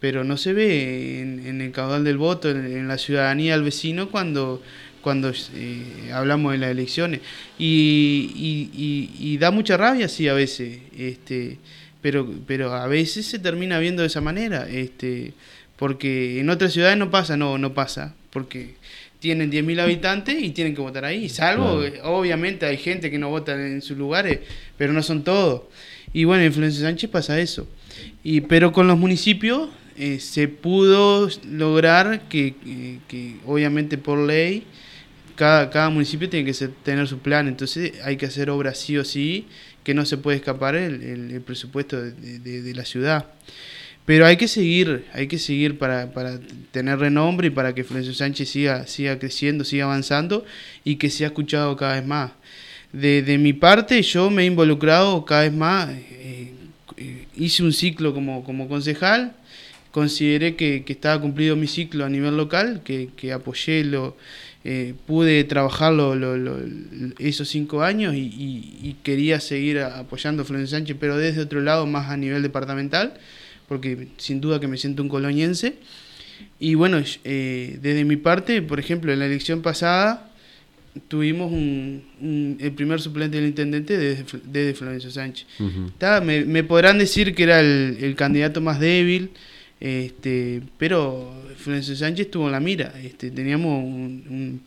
pero 0.00 0.24
no 0.24 0.36
se 0.36 0.52
ve 0.52 1.20
en, 1.20 1.46
en 1.46 1.60
el 1.60 1.72
caudal 1.72 2.04
del 2.04 2.18
voto, 2.18 2.50
en, 2.50 2.64
en 2.64 2.88
la 2.88 2.98
ciudadanía 2.98 3.54
del 3.54 3.64
vecino, 3.64 4.10
cuando 4.10 4.62
cuando 5.08 5.32
eh, 5.54 6.10
hablamos 6.12 6.52
de 6.52 6.58
las 6.58 6.70
elecciones. 6.70 7.20
Y, 7.58 9.36
da 9.40 9.50
mucha 9.50 9.76
rabia, 9.76 10.08
sí, 10.08 10.28
a 10.28 10.34
veces, 10.34 10.80
este, 10.98 11.58
pero, 12.02 12.28
pero 12.46 12.74
a 12.74 12.86
veces 12.88 13.26
se 13.26 13.38
termina 13.38 13.78
viendo 13.78 14.02
de 14.02 14.08
esa 14.08 14.20
manera, 14.20 14.68
este, 14.68 15.32
porque 15.76 16.40
en 16.40 16.50
otras 16.50 16.72
ciudades 16.72 16.98
no 16.98 17.10
pasa, 17.10 17.36
no, 17.36 17.56
no 17.56 17.72
pasa, 17.72 18.14
porque 18.30 18.74
tienen 19.20 19.50
10.000 19.50 19.80
habitantes 19.80 20.42
y 20.42 20.50
tienen 20.50 20.74
que 20.74 20.80
votar 20.80 21.04
ahí, 21.04 21.28
salvo, 21.28 21.82
obviamente 22.02 22.66
hay 22.66 22.76
gente 22.76 23.10
que 23.10 23.18
no 23.18 23.30
vota 23.30 23.54
en 23.54 23.80
sus 23.80 23.96
lugares, 23.96 24.40
pero 24.76 24.92
no 24.92 25.02
son 25.02 25.24
todos. 25.24 25.62
Y 26.12 26.24
bueno, 26.24 26.42
en 26.42 26.52
Florencia 26.52 26.82
Sánchez 26.82 27.10
pasa 27.10 27.38
eso. 27.38 27.68
Y, 28.22 28.42
pero 28.42 28.72
con 28.72 28.86
los 28.86 28.98
municipios 28.98 29.68
eh, 29.98 30.20
se 30.20 30.46
pudo 30.46 31.28
lograr 31.50 32.28
que, 32.28 32.54
obviamente 33.44 33.98
por 33.98 34.18
ley 34.18 34.64
cada, 35.34 35.70
cada 35.70 35.90
municipio 35.90 36.28
tiene 36.28 36.50
que 36.50 36.68
tener 36.84 37.08
su 37.08 37.18
plan, 37.18 37.48
entonces 37.48 37.92
hay 38.04 38.16
que 38.16 38.26
hacer 38.26 38.48
obras 38.48 38.78
sí 38.78 38.96
o 38.96 39.04
sí, 39.04 39.46
que 39.82 39.94
no 39.94 40.04
se 40.04 40.16
puede 40.16 40.36
escapar 40.36 40.76
el, 40.76 41.40
presupuesto 41.44 42.00
de, 42.00 42.38
de, 42.38 42.74
la 42.74 42.84
ciudad. 42.84 43.26
Pero 44.04 44.24
hay 44.26 44.36
que 44.36 44.48
seguir, 44.48 45.04
hay 45.12 45.26
que 45.26 45.38
seguir 45.38 45.78
para, 45.78 46.12
para 46.12 46.38
tener 46.70 46.98
renombre 46.98 47.48
y 47.48 47.50
para 47.50 47.74
que 47.74 47.84
Florencio 47.84 48.14
Sánchez 48.14 48.48
siga, 48.48 48.86
siga 48.86 49.18
creciendo, 49.18 49.64
siga 49.64 49.84
avanzando 49.84 50.44
y 50.84 50.96
que 50.96 51.10
sea 51.10 51.28
escuchado 51.28 51.76
cada 51.76 51.94
vez 51.94 52.06
más. 52.06 52.32
De, 52.92 53.22
de 53.22 53.36
mi 53.36 53.52
parte, 53.52 54.00
yo 54.02 54.30
me 54.30 54.42
he 54.42 54.46
involucrado 54.46 55.24
cada 55.24 55.42
vez 55.42 55.52
más, 55.52 55.90
eh, 55.90 56.52
eh, 56.96 57.26
hice 57.36 57.62
un 57.62 57.72
ciclo 57.72 58.14
como, 58.14 58.44
como 58.44 58.68
concejal, 58.68 59.34
consideré 59.90 60.56
que, 60.56 60.84
que, 60.84 60.92
estaba 60.92 61.20
cumplido 61.20 61.56
mi 61.56 61.66
ciclo 61.66 62.04
a 62.04 62.08
nivel 62.08 62.36
local, 62.36 62.82
que, 62.84 63.10
que 63.16 63.32
apoyé 63.32 63.84
lo, 63.84 64.16
eh, 64.64 64.94
pude 65.06 65.44
trabajarlo 65.44 66.14
esos 67.18 67.48
cinco 67.48 67.82
años 67.82 68.14
y, 68.14 68.96
quería 69.02 69.40
seguir 69.40 69.78
apoyando 69.78 70.42
a 70.42 70.44
Florencio 70.44 70.76
Sánchez, 70.76 70.96
pero 71.00 71.16
desde 71.16 71.40
otro 71.40 71.60
lado, 71.62 71.86
más 71.86 72.10
a 72.10 72.16
nivel 72.16 72.42
departamental, 72.42 73.14
porque 73.68 74.08
sin 74.18 74.40
duda 74.40 74.60
que 74.60 74.68
me 74.68 74.76
siento 74.76 75.02
un 75.02 75.08
coloniense. 75.08 75.76
Y 76.58 76.74
bueno, 76.74 77.02
eh, 77.24 77.78
desde 77.80 78.04
mi 78.04 78.16
parte, 78.16 78.60
por 78.60 78.78
ejemplo, 78.80 79.12
en 79.12 79.20
la 79.20 79.26
elección 79.26 79.62
pasada 79.62 80.30
tuvimos 81.06 81.52
un, 81.52 82.58
el 82.60 82.72
primer 82.72 83.00
suplente 83.00 83.38
del 83.38 83.46
intendente 83.46 83.96
desde, 83.96 84.24
desde 84.44 84.74
Florencio 84.74 85.10
Sánchez. 85.10 85.46
me, 86.24 86.64
podrán 86.64 86.98
decir 86.98 87.34
que 87.34 87.44
era 87.44 87.60
el 87.60 88.14
candidato 88.16 88.60
más 88.60 88.80
débil, 88.80 89.30
este, 89.80 90.62
pero 90.76 91.32
Florencio 91.56 91.94
Sánchez 91.94 92.30
tuvo 92.30 92.50
la 92.50 92.60
mira. 92.60 92.94
Este, 93.02 93.30
teníamos 93.30 93.84
un, 93.84 94.60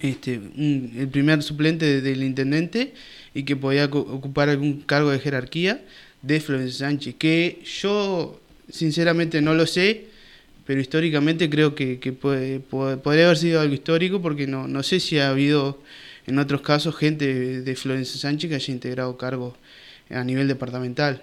este, 0.00 0.34
el 0.34 1.08
primer 1.08 1.42
suplente 1.42 2.00
del 2.00 2.22
intendente 2.22 2.92
y 3.34 3.44
que 3.44 3.56
podía 3.56 3.86
ocupar 3.86 4.48
algún 4.48 4.80
cargo 4.80 5.10
de 5.10 5.18
jerarquía 5.18 5.80
de 6.22 6.40
Florencio 6.40 6.78
Sánchez, 6.78 7.14
que 7.18 7.62
yo 7.64 8.40
sinceramente 8.68 9.40
no 9.42 9.54
lo 9.54 9.66
sé, 9.66 10.06
pero 10.66 10.80
históricamente 10.80 11.50
creo 11.50 11.74
que, 11.74 11.96
puede, 12.12 12.60
podría 12.60 13.26
haber 13.26 13.36
sido 13.36 13.60
algo 13.60 13.74
histórico 13.74 14.22
porque 14.22 14.46
no, 14.46 14.68
no 14.68 14.82
sé 14.82 15.00
si 15.00 15.18
ha 15.18 15.30
habido 15.30 15.80
en 16.26 16.38
otros 16.38 16.60
casos 16.60 16.96
gente 16.96 17.62
de 17.62 17.76
Florencio 17.76 18.18
Sánchez 18.18 18.48
que 18.48 18.56
haya 18.56 18.72
integrado 18.72 19.16
cargos 19.16 19.54
a 20.10 20.22
nivel 20.22 20.46
departamental. 20.46 21.22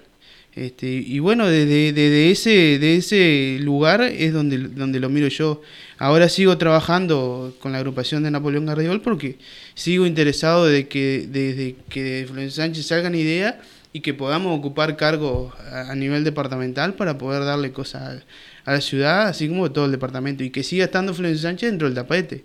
Este, 0.59 0.87
y 0.87 1.19
bueno, 1.19 1.47
desde, 1.47 2.31
ese, 2.31 2.79
de 2.79 2.97
ese 2.97 3.59
lugar 3.61 4.01
es 4.01 4.33
donde, 4.33 4.57
donde 4.57 4.99
lo 4.99 5.07
miro 5.07 5.29
yo. 5.29 5.61
Ahora 5.97 6.27
sigo 6.27 6.57
trabajando 6.57 7.55
con 7.61 7.71
la 7.71 7.77
agrupación 7.77 8.23
de 8.23 8.31
Napoleón 8.31 8.65
Gardiol 8.65 8.99
porque 8.99 9.37
sigo 9.73 10.05
interesado 10.05 10.65
de 10.65 10.89
que 10.89 11.29
desde 11.31 11.77
que 11.87 12.25
Florencio 12.27 12.61
Sánchez 12.61 12.87
salgan 12.87 13.15
ideas 13.15 13.55
y 13.93 14.01
que 14.01 14.13
podamos 14.13 14.59
ocupar 14.59 14.97
cargos 14.97 15.53
a, 15.71 15.95
nivel 15.95 16.25
departamental 16.25 16.93
para 16.95 17.17
poder 17.17 17.45
darle 17.45 17.71
cosas 17.71 18.21
a, 18.65 18.73
la 18.73 18.81
ciudad, 18.81 19.27
así 19.29 19.47
como 19.47 19.71
todo 19.71 19.85
el 19.85 19.91
departamento, 19.91 20.43
y 20.43 20.49
que 20.49 20.63
siga 20.63 20.83
estando 20.83 21.13
Florencio 21.13 21.43
Sánchez 21.43 21.69
dentro 21.69 21.87
del 21.87 21.95
tapete. 21.95 22.43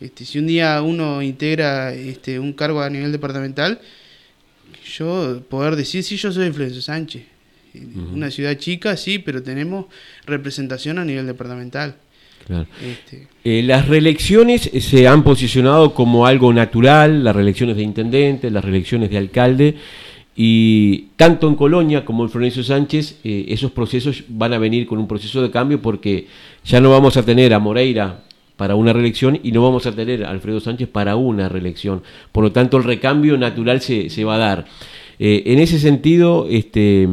Este, 0.00 0.24
si 0.24 0.38
un 0.38 0.46
día 0.46 0.80
uno 0.82 1.20
integra 1.20 1.92
este, 1.92 2.38
un 2.38 2.52
cargo 2.52 2.80
a 2.80 2.88
nivel 2.88 3.10
departamental, 3.10 3.80
yo 4.84 5.42
poder 5.48 5.74
decir, 5.74 6.04
sí, 6.04 6.16
yo 6.16 6.30
soy 6.30 6.52
Florencio 6.52 6.80
Sánchez 6.80 7.35
una 8.12 8.30
ciudad 8.30 8.56
chica, 8.56 8.96
sí, 8.96 9.18
pero 9.18 9.42
tenemos 9.42 9.86
representación 10.26 10.98
a 10.98 11.04
nivel 11.04 11.26
departamental. 11.26 11.96
Este. 12.80 13.26
Eh, 13.44 13.62
las 13.64 13.88
reelecciones 13.88 14.70
se 14.78 15.08
han 15.08 15.24
posicionado 15.24 15.94
como 15.94 16.26
algo 16.26 16.52
natural, 16.52 17.24
las 17.24 17.34
reelecciones 17.34 17.76
de 17.76 17.82
intendente, 17.82 18.50
las 18.50 18.64
reelecciones 18.64 19.10
de 19.10 19.18
alcalde, 19.18 19.76
y 20.36 21.08
tanto 21.16 21.48
en 21.48 21.54
Colonia 21.54 22.04
como 22.04 22.22
en 22.22 22.30
Florencio 22.30 22.62
Sánchez, 22.62 23.18
eh, 23.24 23.46
esos 23.48 23.72
procesos 23.72 24.24
van 24.28 24.52
a 24.52 24.58
venir 24.58 24.86
con 24.86 24.98
un 24.98 25.08
proceso 25.08 25.40
de 25.42 25.50
cambio 25.50 25.80
porque 25.80 26.26
ya 26.64 26.80
no 26.80 26.90
vamos 26.90 27.16
a 27.16 27.24
tener 27.24 27.54
a 27.54 27.58
Moreira 27.58 28.22
para 28.56 28.74
una 28.74 28.92
reelección 28.92 29.40
y 29.42 29.52
no 29.52 29.62
vamos 29.62 29.86
a 29.86 29.92
tener 29.92 30.24
a 30.24 30.30
Alfredo 30.30 30.60
Sánchez 30.60 30.88
para 30.88 31.16
una 31.16 31.48
reelección. 31.48 32.02
Por 32.32 32.44
lo 32.44 32.52
tanto, 32.52 32.76
el 32.76 32.84
recambio 32.84 33.38
natural 33.38 33.80
se, 33.80 34.10
se 34.10 34.24
va 34.24 34.34
a 34.34 34.38
dar. 34.38 34.66
Eh, 35.18 35.44
en 35.46 35.58
ese 35.58 35.78
sentido, 35.78 36.46
este, 36.50 37.08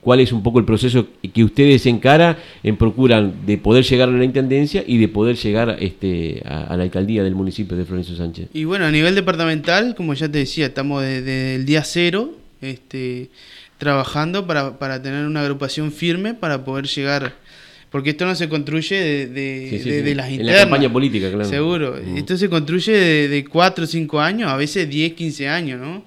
¿cuál 0.00 0.20
es 0.20 0.32
un 0.32 0.42
poco 0.42 0.58
el 0.58 0.64
proceso 0.64 1.06
que 1.32 1.44
ustedes 1.44 1.86
encara 1.86 2.38
en 2.62 2.76
procuran 2.76 3.46
de 3.46 3.56
poder 3.58 3.84
llegar 3.84 4.08
a 4.08 4.12
la 4.12 4.24
intendencia 4.24 4.84
y 4.86 4.98
de 4.98 5.08
poder 5.08 5.36
llegar 5.36 5.76
este, 5.80 6.42
a, 6.44 6.76
la 6.76 6.82
alcaldía 6.82 7.22
del 7.22 7.34
municipio 7.34 7.76
de 7.76 7.84
Florencio 7.84 8.16
Sánchez? 8.16 8.48
Y 8.52 8.64
bueno, 8.64 8.84
a 8.84 8.90
nivel 8.90 9.14
departamental, 9.14 9.94
como 9.94 10.14
ya 10.14 10.28
te 10.28 10.38
decía, 10.38 10.66
estamos 10.66 11.02
desde 11.02 11.54
el 11.54 11.64
día 11.64 11.82
cero 11.82 12.32
este, 12.60 13.30
trabajando 13.78 14.46
para, 14.46 14.78
para 14.78 15.02
tener 15.02 15.24
una 15.24 15.40
agrupación 15.40 15.92
firme 15.92 16.34
para 16.34 16.64
poder 16.64 16.86
llegar 16.86 17.34
porque 17.96 18.10
esto 18.10 18.26
no 18.26 18.34
se 18.34 18.46
construye 18.46 18.94
de, 18.94 19.26
de, 19.26 20.14
las 20.14 20.30
internas. 20.30 20.38
En 20.38 20.46
la 20.46 20.60
campaña 20.64 20.92
política, 20.92 21.30
claro. 21.30 21.48
Seguro. 21.48 21.96
Esto 21.96 22.36
se 22.36 22.50
construye 22.50 22.92
de, 23.26 23.44
4 23.46 23.84
o 23.84 23.86
5 23.86 24.20
años, 24.20 24.50
a 24.50 24.56
veces 24.58 24.86
10, 24.86 25.14
15 25.14 25.48
años, 25.48 25.80
¿no? 25.80 26.04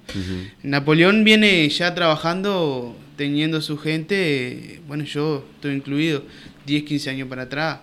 Napoleón 0.62 1.24
viene 1.24 1.68
ya 1.68 1.92
trabajando, 1.92 2.96
teniendo 3.16 3.60
su 3.60 3.76
gente, 3.76 4.78
bueno, 4.86 5.02
yo 5.02 5.44
estoy 5.56 5.74
incluido, 5.74 6.22
10, 6.64 6.84
15 6.84 7.10
años 7.10 7.28
para 7.28 7.42
atrás. 7.42 7.80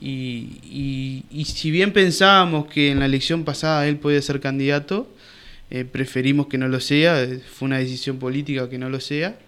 Y, 0.00 1.22
y, 1.30 1.44
si 1.44 1.70
bien 1.70 1.92
pensábamos 1.92 2.66
que 2.66 2.90
en 2.90 2.98
la 2.98 3.06
elección 3.06 3.44
pasada 3.44 3.86
él 3.86 3.98
podía 3.98 4.20
ser 4.20 4.40
candidato, 4.40 5.08
eh, 5.70 5.84
preferimos 5.84 6.48
que 6.48 6.58
no 6.58 6.66
lo 6.66 6.80
sea, 6.80 7.24
fue 7.52 7.66
una 7.66 7.78
decisión 7.78 8.18
política 8.18 8.68
que 8.68 8.78
no 8.78 8.90
lo 8.90 8.98
sea. 8.98 9.38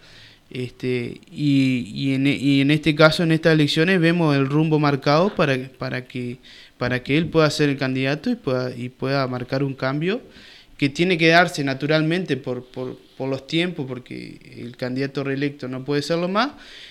Este, 0.51 1.21
y, 1.31 1.91
y, 1.93 2.15
en, 2.15 2.27
y, 2.27 2.61
en, 2.61 2.71
este 2.71 2.95
caso, 2.95 3.23
en 3.25 3.33
estas 3.33 3.55
elecciones, 3.55 4.01
vemos 4.01 4.37
el 4.37 4.47
rumbo 4.47 4.79
marcado 4.79 5.35
para, 5.35 5.57
para, 5.79 6.07
que, 6.07 6.39
para 6.79 7.03
que 7.03 7.19
él 7.19 7.29
pueda 7.29 7.51
ser 7.51 7.69
el 7.69 7.77
candidato 7.77 8.31
y 8.31 8.37
pueda, 8.37 8.75
y 8.75 8.89
pueda 8.89 9.27
marcar 9.27 9.65
un 9.65 9.75
cambio 9.75 10.23
que 10.77 10.89
tiene 10.89 11.19
que 11.19 11.29
darse 11.29 11.65
naturalmente 11.65 12.37
por, 12.37 12.67
por, 12.67 12.99
por 13.17 13.29
los 13.29 13.47
tiempos, 13.47 13.87
porque 13.89 14.39
el 14.59 14.77
candidato 14.77 15.25
reelecto 15.25 15.69
no 15.69 15.85
puede 15.85 16.03
serlo 16.03 16.29
más, 16.29 16.51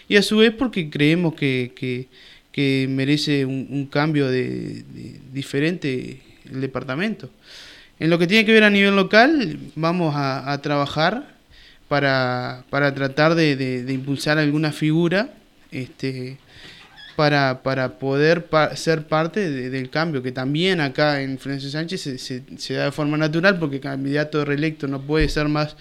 y 0.09 0.17
a 0.17 0.23
su 0.23 0.37
vez 0.37 0.53
porque 0.53 0.89
creemos 0.89 1.35
que, 1.35 1.71
que, 1.75 2.07
que 2.51 2.87
merece 2.89 3.45
un, 3.45 3.87
cambio 3.87 4.27
de, 4.27 4.83
diferente 5.31 6.21
el 6.51 6.61
departamento. 6.61 7.29
En 7.99 8.09
lo 8.09 8.19
que 8.19 8.27
tiene 8.27 8.45
que 8.45 8.51
ver 8.51 8.63
a 8.63 8.69
nivel 8.69 8.95
local, 8.95 9.59
vamos 9.75 10.13
a 10.17 10.59
trabajar 10.61 11.34
para, 11.87 12.63
para 12.69 12.93
tratar 12.93 13.35
de, 13.35 13.55
de, 13.55 13.93
impulsar 13.93 14.37
alguna 14.37 14.71
figura 14.71 15.29
este, 15.71 16.37
para, 17.15 17.61
para 17.63 17.99
poder 17.99 18.47
ser 18.75 19.07
parte 19.07 19.49
del 19.69 19.89
cambio, 19.89 20.23
que 20.23 20.31
también 20.31 20.81
acá 20.81 21.21
en 21.21 21.37
Florencio 21.37 21.69
Sánchez 21.69 22.01
se, 22.01 22.17
se, 22.17 22.73
da 22.73 22.85
de 22.85 22.91
forma 22.91 23.17
natural 23.17 23.59
porque 23.59 23.77
el 23.77 23.81
candidato 23.81 24.43
reelecto 24.43 24.87
no 24.87 25.01
puede 25.01 25.29
ser 25.29 25.47
más 25.47 25.75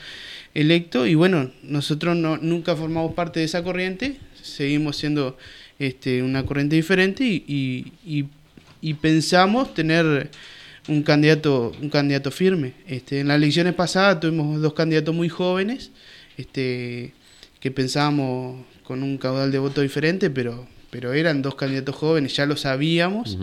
electo 0.53 1.07
y 1.07 1.15
bueno, 1.15 1.51
nosotros 1.63 2.17
no, 2.17 2.37
nunca 2.37 2.77
formamos 2.77 3.15
parte 3.15 3.41
de 3.41 3.47
esa 3.47 3.63
corriente, 3.63 4.19
seguimos 4.41 4.97
siendo 4.97 5.37
este, 5.79 6.23
una 6.23 6.45
corriente 6.45 6.77
diferente 6.77 7.25
y, 7.25 7.93
y, 8.05 8.27
y 8.81 8.95
pensamos 8.95 9.75
tener 9.75 10.31
un 10.89 11.03
candidato, 11.03 11.73
un 11.81 11.89
candidato 11.89 12.31
firme. 12.31 12.75
Este, 12.87 13.21
en 13.21 13.29
las 13.29 13.37
elecciones 13.37 13.75
pasadas 13.75 14.21
tuvimos 14.21 14.61
dos 14.61 14.75
candidatos 14.75 15.15
muy 15.15 15.29
jóvenes, 15.29 15.91
este, 16.37 17.13
que 17.61 17.71
pensábamos 17.71 18.65
con 18.83 19.03
un 19.03 19.17
caudal 19.19 19.51
de 19.51 19.59
voto 19.59 19.81
diferente, 19.81 20.31
pero, 20.31 20.67
pero 20.91 21.13
eran 21.13 21.43
dos 21.43 21.55
candidatos 21.55 21.95
jóvenes, 21.97 22.37
ya 22.37 22.47
lo 22.47 22.57
sabíamos, 22.57 23.39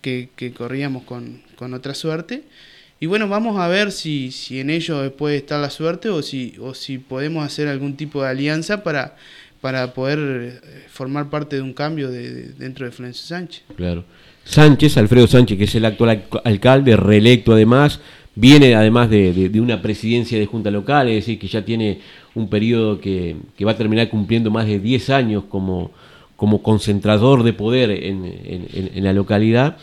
que, 0.00 0.28
que, 0.36 0.52
corríamos 0.52 1.04
con, 1.04 1.42
con, 1.56 1.72
otra 1.72 1.94
suerte. 1.94 2.44
Y 3.00 3.06
bueno, 3.06 3.28
vamos 3.28 3.58
a 3.58 3.66
ver 3.68 3.90
si, 3.90 4.30
si 4.30 4.60
en 4.60 4.70
ello 4.70 5.16
puede 5.16 5.36
estar 5.36 5.60
la 5.60 5.70
suerte 5.70 6.08
o 6.08 6.22
si, 6.22 6.54
o 6.60 6.74
si 6.74 6.98
podemos 6.98 7.44
hacer 7.44 7.66
algún 7.68 7.96
tipo 7.96 8.22
de 8.22 8.28
alianza 8.28 8.84
para, 8.84 9.16
para 9.60 9.94
poder 9.94 10.18
eh, 10.62 10.84
formar 10.88 11.30
parte 11.30 11.56
de 11.56 11.62
un 11.62 11.72
cambio 11.72 12.10
de, 12.10 12.52
dentro 12.52 12.84
de 12.84 12.92
Florencio 12.92 13.24
Sánchez. 13.24 13.64
Claro. 13.76 14.04
Sánchez, 14.44 14.96
Alfredo 14.96 15.26
Sánchez, 15.26 15.58
que 15.58 15.64
es 15.64 15.74
el 15.74 15.84
actual 15.84 16.24
alcalde, 16.44 16.96
reelecto 16.96 17.52
además, 17.52 18.00
viene 18.34 18.74
además 18.74 19.10
de, 19.10 19.50
una 19.60 19.82
presidencia 19.82 20.38
de 20.38 20.46
junta 20.46 20.70
local, 20.70 21.08
es 21.08 21.16
decir, 21.16 21.38
que 21.38 21.48
ya 21.48 21.64
tiene 21.64 22.00
un 22.34 22.48
periodo 22.48 23.00
que, 23.00 23.36
va 23.64 23.72
a 23.72 23.76
terminar 23.76 24.08
cumpliendo 24.08 24.50
más 24.50 24.66
de 24.66 24.78
10 24.78 25.10
años 25.10 25.44
como, 25.48 25.90
como 26.36 26.62
concentrador 26.62 27.42
de 27.42 27.52
poder 27.52 27.90
en, 27.90 29.04
la 29.04 29.12
localidad. 29.12 29.76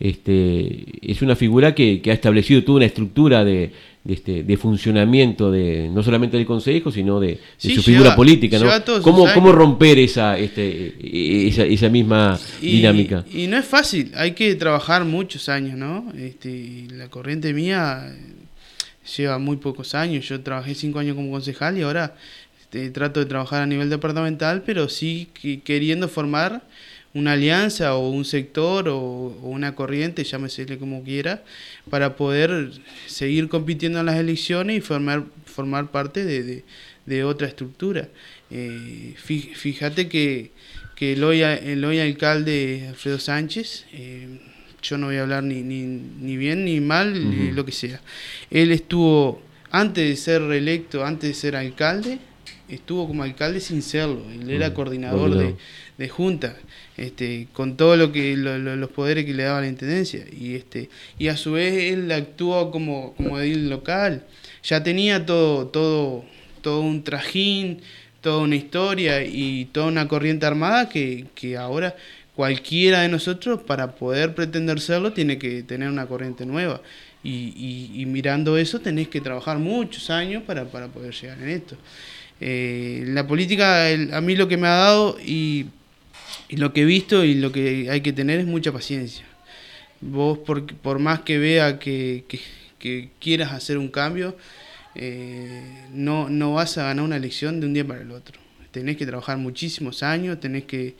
Este, 0.00 0.84
es 1.02 1.22
una 1.22 1.34
figura 1.34 1.74
que, 1.74 2.00
ha 2.06 2.12
establecido 2.12 2.62
toda 2.62 2.76
una 2.76 2.86
estructura 2.86 3.44
de, 3.44 3.72
este, 4.06 4.44
de 4.44 4.56
funcionamiento 4.56 5.50
de 5.50 5.90
no 5.92 6.04
solamente 6.04 6.36
del 6.36 6.46
Consejo, 6.46 6.92
sino 6.92 7.18
de, 7.18 7.40
su 7.56 7.82
figura 7.82 8.14
política. 8.14 8.58
¿no? 8.60 9.02
¿Cómo, 9.02 9.26
¿Cómo, 9.34 9.50
romper 9.50 9.98
esa, 9.98 10.38
este, 10.38 10.94
esa, 11.48 11.64
esa 11.64 11.88
misma 11.88 12.38
dinámica? 12.60 13.24
Y 13.32 13.48
no 13.48 13.56
es 13.56 13.64
fácil, 13.64 14.12
hay 14.14 14.32
que 14.32 14.54
trabajar 14.54 15.04
muchos 15.04 15.48
años, 15.48 15.76
¿no? 15.76 16.12
Este, 16.16 16.86
la 16.92 17.08
corriente 17.08 17.52
mía 17.52 18.14
lleva 19.16 19.38
muy 19.38 19.56
pocos 19.56 19.96
años, 19.96 20.28
yo 20.28 20.40
trabajé 20.42 20.76
cinco 20.76 21.00
años 21.00 21.16
como 21.16 21.32
concejal 21.32 21.76
y 21.76 21.82
ahora 21.82 22.14
este, 22.60 22.90
trato 22.90 23.18
de 23.18 23.26
trabajar 23.26 23.62
a 23.62 23.66
nivel 23.66 23.90
departamental, 23.90 24.62
pero 24.64 24.88
sí 24.88 25.28
queriendo 25.64 26.08
formar 26.08 26.62
una 27.18 27.32
alianza 27.32 27.94
o 27.96 28.08
un 28.08 28.24
sector 28.24 28.88
o, 28.88 29.00
una 29.42 29.74
corriente, 29.74 30.24
llámesele 30.24 30.78
como 30.78 31.02
quiera, 31.02 31.42
para 31.90 32.16
poder 32.16 32.70
seguir 33.06 33.48
compitiendo 33.48 34.00
en 34.00 34.06
las 34.06 34.16
elecciones 34.16 34.78
y 34.78 34.80
formar, 34.80 35.24
formar 35.44 35.90
parte 35.90 36.24
de, 36.24 37.24
otra 37.24 37.48
estructura. 37.48 38.08
Eh, 38.50 39.14
fíjate 39.16 40.08
que, 40.08 40.52
que 40.94 41.14
el, 41.14 41.24
hoy, 41.24 41.42
el 41.42 41.84
hoy 41.84 42.00
alcalde 42.00 42.86
Alfredo 42.88 43.18
Sánchez, 43.18 43.86
eh, 43.92 44.40
yo 44.82 44.98
no 44.98 45.06
voy 45.06 45.16
a 45.16 45.22
hablar 45.22 45.42
ni, 45.42 45.62
ni, 45.62 45.82
ni 45.82 46.36
bien 46.36 46.64
ni 46.64 46.80
mal, 46.80 47.12
ni 47.30 47.50
lo 47.50 47.64
que 47.64 47.72
sea. 47.72 48.00
Él 48.50 48.70
estuvo, 48.70 49.42
antes 49.70 50.08
de 50.08 50.16
ser 50.16 50.42
reelecto, 50.42 51.04
antes 51.04 51.30
de 51.30 51.34
ser 51.34 51.56
alcalde, 51.56 52.18
estuvo 52.68 53.08
como 53.08 53.22
alcalde 53.22 53.60
sin 53.60 53.82
serlo. 53.82 54.22
Él 54.30 54.50
era 54.50 54.74
coordinador 54.74 55.34
de, 55.34 55.56
de 55.96 56.08
junta 56.08 56.56
este, 56.98 57.48
con 57.52 57.76
todo 57.76 57.96
lo 57.96 58.12
que 58.12 58.36
los 58.36 58.90
poderes 58.90 59.24
que 59.24 59.34
le 59.34 59.44
daba 59.44 59.60
la 59.62 59.68
intendencia. 59.68 60.24
Y 60.30 60.54
este 60.54 60.90
y 61.18 61.28
a 61.28 61.36
su 61.36 61.52
vez 61.52 61.92
él 61.92 62.10
actuó 62.12 62.70
como 62.70 63.14
como 63.14 63.38
edil 63.40 63.70
local. 63.70 64.24
Ya 64.62 64.82
tenía 64.82 65.24
todo 65.24 65.68
todo 65.68 66.24
todo 66.60 66.80
un 66.80 67.04
trajín 67.04 67.80
toda 68.20 68.38
una 68.38 68.56
historia 68.56 69.24
y 69.24 69.66
toda 69.66 69.86
una 69.86 70.08
corriente 70.08 70.46
armada 70.46 70.88
que, 70.88 71.26
que 71.34 71.56
ahora 71.56 71.96
cualquiera 72.34 73.00
de 73.00 73.08
nosotros 73.08 73.62
para 73.62 73.92
poder 73.96 74.34
pretender 74.34 74.80
serlo 74.80 75.12
tiene 75.12 75.38
que 75.38 75.62
tener 75.62 75.88
una 75.88 76.06
corriente 76.06 76.46
nueva. 76.46 76.80
Y, 77.24 77.92
y, 77.94 78.06
mirando 78.06 78.56
eso 78.56 78.80
tenés 78.80 79.08
que 79.08 79.20
trabajar 79.20 79.58
muchos 79.58 80.08
años 80.08 80.44
para, 80.44 80.66
para 80.66 80.86
poder 80.86 81.12
llegar 81.12 81.38
en 81.42 81.48
esto. 81.48 81.76
Eh, 82.40 83.02
la 83.06 83.26
política 83.26 83.88
a 84.12 84.20
mí 84.20 84.36
lo 84.36 84.46
que 84.46 84.56
me 84.56 84.68
ha 84.68 84.76
dado 84.76 85.18
y 85.20 85.66
y 86.48 86.56
lo 86.56 86.72
que 86.72 86.82
he 86.82 86.84
visto 86.84 87.24
y 87.24 87.34
lo 87.34 87.52
que 87.52 87.90
hay 87.90 88.00
que 88.00 88.12
tener 88.12 88.40
es 88.40 88.46
mucha 88.46 88.72
paciencia. 88.72 89.24
Vos, 90.00 90.38
por, 90.38 90.66
por 90.76 90.98
más 90.98 91.20
que 91.20 91.38
vea 91.38 91.78
que, 91.78 92.24
que, 92.78 93.10
quieras 93.18 93.52
hacer 93.52 93.78
un 93.78 93.88
cambio, 93.88 94.36
eh, 94.94 95.62
no, 95.92 96.28
no 96.28 96.54
vas 96.54 96.78
a 96.78 96.84
ganar 96.84 97.04
una 97.04 97.16
elección 97.16 97.60
de 97.60 97.66
un 97.66 97.74
día 97.74 97.86
para 97.86 98.02
el 98.02 98.10
otro. 98.12 98.38
Tenés 98.70 98.96
que 98.96 99.06
trabajar 99.06 99.38
muchísimos 99.38 100.02
años, 100.02 100.38
tenés 100.40 100.64
que, 100.64 100.94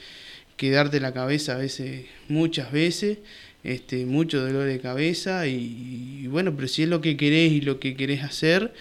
que 0.57 0.71
darte 0.71 1.01
la 1.01 1.15
cabeza 1.15 1.55
a 1.55 1.59
veces, 1.59 2.07
muchas 2.29 2.73
veces, 2.73 3.19
este, 3.63 4.07
mucho 4.07 4.41
dolor 4.41 4.67
de 4.67 4.81
cabeza 4.81 5.47
y, 5.47 6.27
bueno, 6.29 6.55
pero 6.55 6.69
si 6.69 6.83
es 6.83 6.89
lo 6.89 7.01
que 7.01 7.17
querés 7.17 7.53
y 7.53 7.61
lo 7.61 7.79
que 7.79 7.97
querés 7.97 8.25
hacer, 8.25 8.73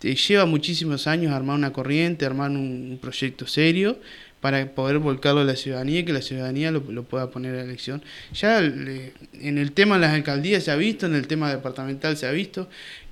te 0.00 0.14
lleva 0.16 0.44
muchísimos 0.44 1.06
años 1.06 1.32
armar 1.32 1.56
una 1.56 1.72
corriente, 1.72 2.26
armar 2.26 2.50
un 2.50 2.98
proyecto 3.00 3.46
serio 3.46 3.98
para 4.44 4.74
poder 4.74 4.98
volcarlo 4.98 5.40
a 5.40 5.44
la 5.44 5.56
ciudadanía 5.56 6.00
y 6.00 6.04
que 6.04 6.12
la 6.12 6.20
ciudadanía 6.20 6.70
lo, 6.70 6.82
pueda 7.04 7.30
poner 7.30 7.54
a 7.54 7.62
elección. 7.62 8.02
Ya 8.34 8.58
en 8.58 9.56
el 9.56 9.72
tema 9.72 9.94
de 9.94 10.02
las 10.02 10.12
alcaldías 10.12 10.62
se 10.64 10.70
ha 10.70 10.76
visto, 10.76 11.06
en 11.06 11.14
el 11.14 11.26
tema 11.26 11.48
departamental 11.48 12.14
se 12.18 12.26
ha 12.26 12.30
visto, 12.30 12.68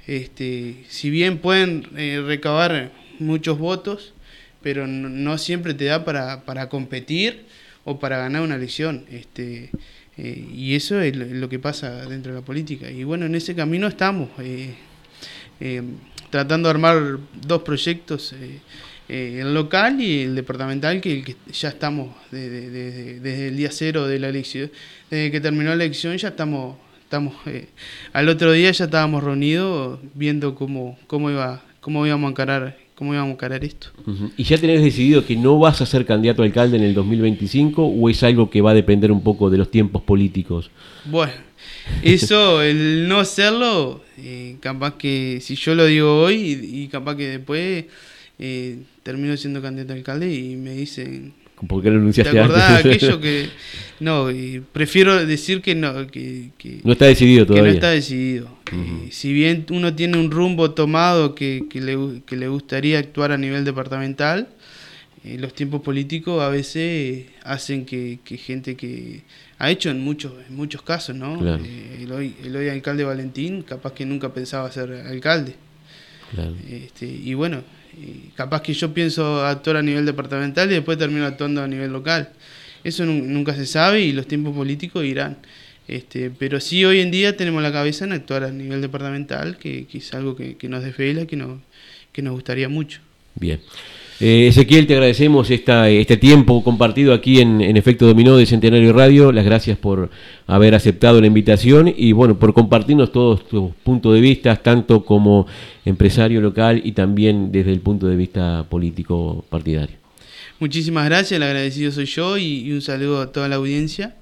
este, 0.06 0.84
si 0.90 1.08
bien 1.08 1.38
pueden 1.38 1.88
eh, 1.96 2.22
recabar 2.22 2.92
muchos 3.18 3.58
votos, 3.58 4.12
pero 4.60 4.86
no, 4.86 5.38
siempre 5.38 5.72
te 5.72 5.86
da 5.86 6.04
para, 6.04 6.44
para, 6.44 6.68
competir 6.68 7.46
o 7.84 7.98
para 7.98 8.18
ganar 8.18 8.42
una 8.42 8.56
elección. 8.56 9.06
Este, 9.10 9.70
eh, 10.18 10.46
y 10.54 10.74
eso 10.74 11.00
es 11.00 11.16
lo, 11.16 11.48
que 11.48 11.58
pasa 11.58 12.04
dentro 12.10 12.34
de 12.34 12.40
la 12.40 12.44
política. 12.44 12.90
Y 12.90 13.04
bueno, 13.04 13.24
en 13.24 13.34
ese 13.34 13.54
camino 13.54 13.86
estamos, 13.86 14.28
eh, 14.38 14.74
tratando 16.28 16.68
de 16.68 16.70
armar 16.72 17.18
dos 17.40 17.62
proyectos 17.62 18.34
eh, 19.08 19.40
el 19.40 19.54
local 19.54 20.00
y 20.00 20.22
el 20.22 20.34
departamental, 20.34 21.00
que, 21.00 21.36
ya 21.52 21.68
estamos 21.68 22.14
desde 22.30 23.48
el 23.48 23.56
día 23.56 23.70
cero 23.70 24.06
de 24.06 24.18
la 24.18 24.28
elección, 24.28 24.70
desde 25.10 25.30
que 25.30 25.40
terminó 25.40 25.70
la 25.70 25.84
elección 25.84 26.16
ya 26.16 26.28
estamos, 26.28 26.76
estamos 27.02 27.34
eh, 27.46 27.68
al 28.12 28.28
otro 28.28 28.52
día 28.52 28.70
ya 28.70 28.84
estábamos 28.86 29.22
reunidos 29.22 29.98
viendo 30.14 30.54
cómo, 30.54 30.98
cómo, 31.06 31.30
iba, 31.30 31.62
cómo 31.80 32.06
íbamos 32.06 32.28
a 32.28 32.30
encarar 32.30 32.82
cómo 32.94 33.14
íbamos 33.14 33.30
a 33.30 33.32
encarar 33.32 33.64
esto. 33.64 33.88
¿Y 34.36 34.44
ya 34.44 34.58
tenés 34.58 34.80
decidido 34.80 35.26
que 35.26 35.34
no 35.34 35.58
vas 35.58 35.80
a 35.80 35.86
ser 35.86 36.06
candidato 36.06 36.42
a 36.42 36.44
alcalde 36.44 36.76
en 36.76 36.84
el 36.84 36.94
2025 36.94 37.84
o 37.84 38.08
es 38.08 38.22
algo 38.22 38.48
que 38.48 38.60
va 38.60 38.70
a 38.70 38.74
depender 38.74 39.10
un 39.10 39.24
poco 39.24 39.50
de 39.50 39.58
los 39.58 39.72
tiempos 39.72 40.02
políticos? 40.02 40.70
Bueno, 41.06 41.32
eso, 42.02 42.62
el 42.62 43.08
no 43.08 43.18
hacerlo, 43.18 44.02
eh, 44.18 44.56
capaz 44.60 44.98
que 44.98 45.38
si 45.40 45.56
yo 45.56 45.74
lo 45.74 45.86
digo 45.86 46.22
hoy 46.22 46.60
y 46.62 46.86
capaz 46.86 47.16
que 47.16 47.28
después 47.38 47.86
eh, 48.44 48.78
termino 49.04 49.36
siendo 49.36 49.62
candidato 49.62 49.92
a 49.92 49.96
alcalde 49.96 50.34
y 50.34 50.56
me 50.56 50.72
dicen... 50.72 51.32
¿Por 51.68 51.80
qué 51.80 51.90
lo 51.90 52.00
anunciaste 52.00 52.32
¿Te 52.32 52.40
acordás 52.40 52.80
aquello 52.80 53.20
que...? 53.20 53.48
No, 54.00 54.28
prefiero 54.72 55.24
decir 55.24 55.62
que 55.62 55.76
no... 55.76 56.08
Que, 56.08 56.50
no 56.82 56.92
está 56.92 57.06
decidido 57.06 57.46
todavía. 57.46 57.62
Que 57.62 57.68
no 57.68 57.74
está 57.74 57.90
decidido. 57.90 58.48
Eh, 58.72 59.12
si 59.12 59.32
bien 59.32 59.64
uno 59.70 59.94
tiene 59.94 60.18
un 60.18 60.32
rumbo 60.32 60.72
tomado 60.72 61.36
que, 61.36 61.66
que, 61.70 61.80
le, 61.80 62.22
que 62.26 62.34
le 62.34 62.48
gustaría 62.48 62.98
actuar 62.98 63.30
a 63.30 63.38
nivel 63.38 63.64
departamental, 63.64 64.48
eh, 65.24 65.38
los 65.38 65.54
tiempos 65.54 65.82
políticos 65.82 66.42
a 66.42 66.48
veces 66.48 67.26
hacen 67.44 67.84
que, 67.86 68.18
que, 68.24 68.38
gente 68.38 68.74
que 68.74 69.22
ha 69.58 69.70
hecho 69.70 69.88
en 69.90 70.00
muchos 70.00 70.32
en 70.48 70.56
muchos 70.56 70.82
casos, 70.82 71.14
¿no? 71.14 71.38
Eh, 71.58 72.00
el, 72.02 72.10
hoy, 72.10 72.34
el 72.42 72.56
hoy 72.56 72.68
alcalde 72.68 73.04
Valentín 73.04 73.62
capaz 73.62 73.92
que 73.92 74.04
nunca 74.04 74.34
pensaba 74.34 74.68
ser 74.72 74.90
alcalde. 75.06 75.54
Claro. 76.32 76.56
Este, 76.68 77.06
y 77.06 77.34
bueno, 77.34 77.62
capaz 78.34 78.62
que 78.62 78.72
yo 78.72 78.92
pienso 78.92 79.44
actuar 79.44 79.76
a 79.76 79.82
nivel 79.82 80.06
departamental 80.06 80.70
y 80.70 80.74
después 80.74 80.98
termino 80.98 81.26
actuando 81.26 81.62
a 81.62 81.68
nivel 81.68 81.92
local. 81.92 82.30
Eso 82.84 83.04
nunca 83.04 83.54
se 83.54 83.66
sabe 83.66 84.00
y 84.00 84.12
los 84.12 84.26
tiempos 84.26 84.54
políticos 84.54 85.04
irán. 85.04 85.38
Este, 85.88 86.30
pero 86.30 86.60
sí 86.60 86.84
hoy 86.84 87.00
en 87.00 87.10
día 87.10 87.36
tenemos 87.36 87.62
la 87.62 87.72
cabeza 87.72 88.04
en 88.04 88.12
actuar 88.12 88.44
a 88.44 88.50
nivel 88.50 88.80
departamental, 88.80 89.56
que, 89.58 89.86
es 89.92 90.14
algo 90.14 90.36
que, 90.36 90.56
que 90.56 90.68
nos 90.68 90.82
desvela, 90.82 91.26
que, 91.26 91.36
no, 91.36 91.60
que 92.12 92.22
nos 92.22 92.34
gustaría 92.34 92.68
mucho. 92.68 93.00
Bien. 93.34 93.60
Eh, 94.24 94.46
Ezequiel, 94.46 94.86
te 94.86 94.94
agradecemos 94.94 95.50
esta, 95.50 95.88
este 95.90 96.16
tiempo 96.16 96.62
compartido 96.62 97.12
aquí 97.12 97.40
en, 97.40 97.60
Efecto 97.76 98.06
Dominó 98.06 98.36
de 98.36 98.46
Centenario 98.46 98.92
Radio. 98.92 99.32
Las 99.32 99.44
gracias 99.44 99.76
por 99.76 100.10
haber 100.46 100.76
aceptado 100.76 101.20
la 101.20 101.26
invitación 101.26 101.92
y 101.96 102.12
bueno, 102.12 102.38
por 102.38 102.54
compartirnos 102.54 103.10
todos 103.10 103.48
tus 103.48 103.72
puntos 103.82 104.14
de 104.14 104.20
vista, 104.20 104.54
tanto 104.54 105.04
como 105.04 105.48
empresario 105.84 106.40
local 106.40 106.80
y 106.84 106.92
también 106.92 107.50
desde 107.50 107.72
el 107.72 107.80
punto 107.80 108.06
de 108.06 108.14
vista 108.14 108.64
político 108.70 109.44
partidario. 109.50 109.96
Muchísimas 110.60 111.06
gracias, 111.06 111.32
el 111.32 111.42
agradecido 111.42 111.90
soy 111.90 112.06
yo 112.06 112.38
y 112.38 112.70
un 112.70 112.80
saludo 112.80 113.22
a 113.22 113.32
toda 113.32 113.48
la 113.48 113.56
audiencia. 113.56 114.14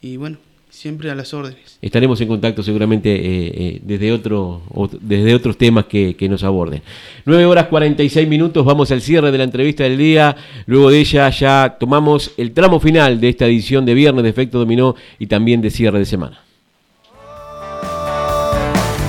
Y 0.00 0.18
bueno, 0.18 0.38
Siempre 0.78 1.10
a 1.10 1.16
las 1.16 1.34
órdenes. 1.34 1.76
Estaremos 1.82 2.20
en 2.20 2.28
contacto 2.28 2.62
seguramente 2.62 3.12
eh, 3.12 3.52
eh, 3.52 3.80
desde, 3.82 4.12
otro, 4.12 4.62
desde 5.00 5.34
otros 5.34 5.58
temas 5.58 5.86
que, 5.86 6.14
que, 6.14 6.28
nos 6.28 6.44
aborden. 6.44 6.82
9 7.24 7.46
horas 7.46 7.66
46 7.66 8.28
minutos, 8.28 8.64
vamos 8.64 8.92
al 8.92 9.02
cierre 9.02 9.32
de 9.32 9.38
la 9.38 9.42
entrevista 9.42 9.82
del 9.82 9.98
día. 9.98 10.36
Luego 10.66 10.92
de 10.92 11.00
ella 11.00 11.30
ya 11.30 11.78
tomamos 11.80 12.30
el 12.36 12.52
tramo 12.52 12.78
final 12.78 13.20
de 13.20 13.28
esta 13.28 13.46
edición 13.46 13.84
de 13.86 13.94
viernes 13.94 14.22
de 14.22 14.30
Efecto 14.30 14.60
Dominó 14.60 14.94
y 15.18 15.26
también 15.26 15.60
de 15.60 15.70
cierre 15.70 15.98
de 15.98 16.04
semana. 16.04 16.44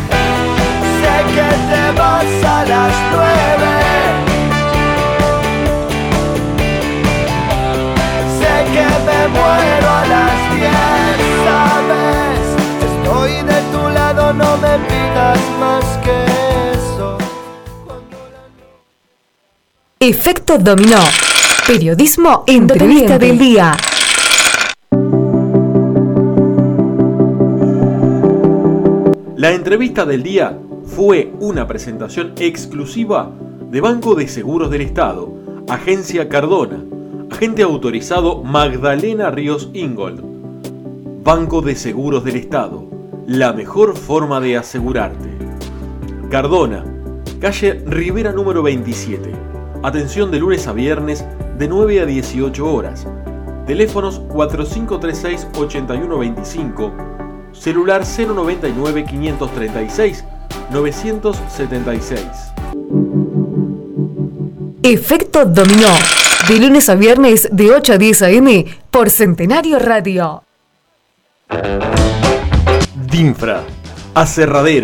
Sé 0.09 1.24
que 1.36 1.49
te 1.70 1.99
vas 1.99 2.43
a 2.45 2.65
las 2.65 3.57
9. 3.57 3.68
Efecto 20.10 20.57
dominó. 20.57 20.97
Periodismo 21.68 22.43
entrevista 22.47 23.20
del 23.20 23.38
día. 23.38 23.78
La 29.36 29.51
entrevista 29.51 30.07
del 30.07 30.24
día 30.24 30.57
fue 30.84 31.32
una 31.39 31.68
presentación 31.68 32.34
exclusiva 32.39 33.32
de 33.70 33.82
Banco 33.82 34.16
de 34.16 34.28
Seguros 34.28 34.72
del 34.72 34.82
Estado, 34.82 35.32
Agencia 35.68 36.28
Cardona, 36.28 36.84
agente 37.30 37.62
autorizado 37.62 38.41
Magdalena 38.43 39.30
Ríos 39.30 39.70
Ingold. 39.74 40.24
Banco 41.24 41.62
de 41.62 41.76
Seguros 41.76 42.24
del 42.24 42.38
Estado, 42.38 42.84
la 43.28 43.53
mejor 43.53 43.95
forma 43.95 44.41
de 44.41 44.57
asegurarte. 44.57 45.30
Cardona, 46.32 46.84
calle 47.39 47.84
Rivera 47.86 48.32
número 48.32 48.64
27. 48.64 49.48
Atención 49.82 50.30
de 50.30 50.39
lunes 50.39 50.67
a 50.67 50.73
viernes 50.73 51.23
de 51.57 51.69
9 51.69 52.01
a 52.01 52.05
18 52.05 52.73
horas. 52.73 53.07
Teléfonos 53.65 54.21
4536-8125, 54.27 56.91
celular 57.53 58.03
099 58.05 59.05
536 59.05 60.25
976. 60.71 62.21
Efecto 64.84 65.45
Dominó. 65.45 65.88
De 66.49 66.59
lunes 66.59 66.89
a 66.89 66.95
viernes 66.95 67.47
de 67.51 67.71
8 67.71 67.93
a 67.93 67.97
10 67.97 68.21
a.m. 68.23 68.65
por 68.91 69.09
Centenario 69.09 69.80
Radio. 69.80 70.43
Dinfra. 73.09 73.63
Aserradero 74.13 74.77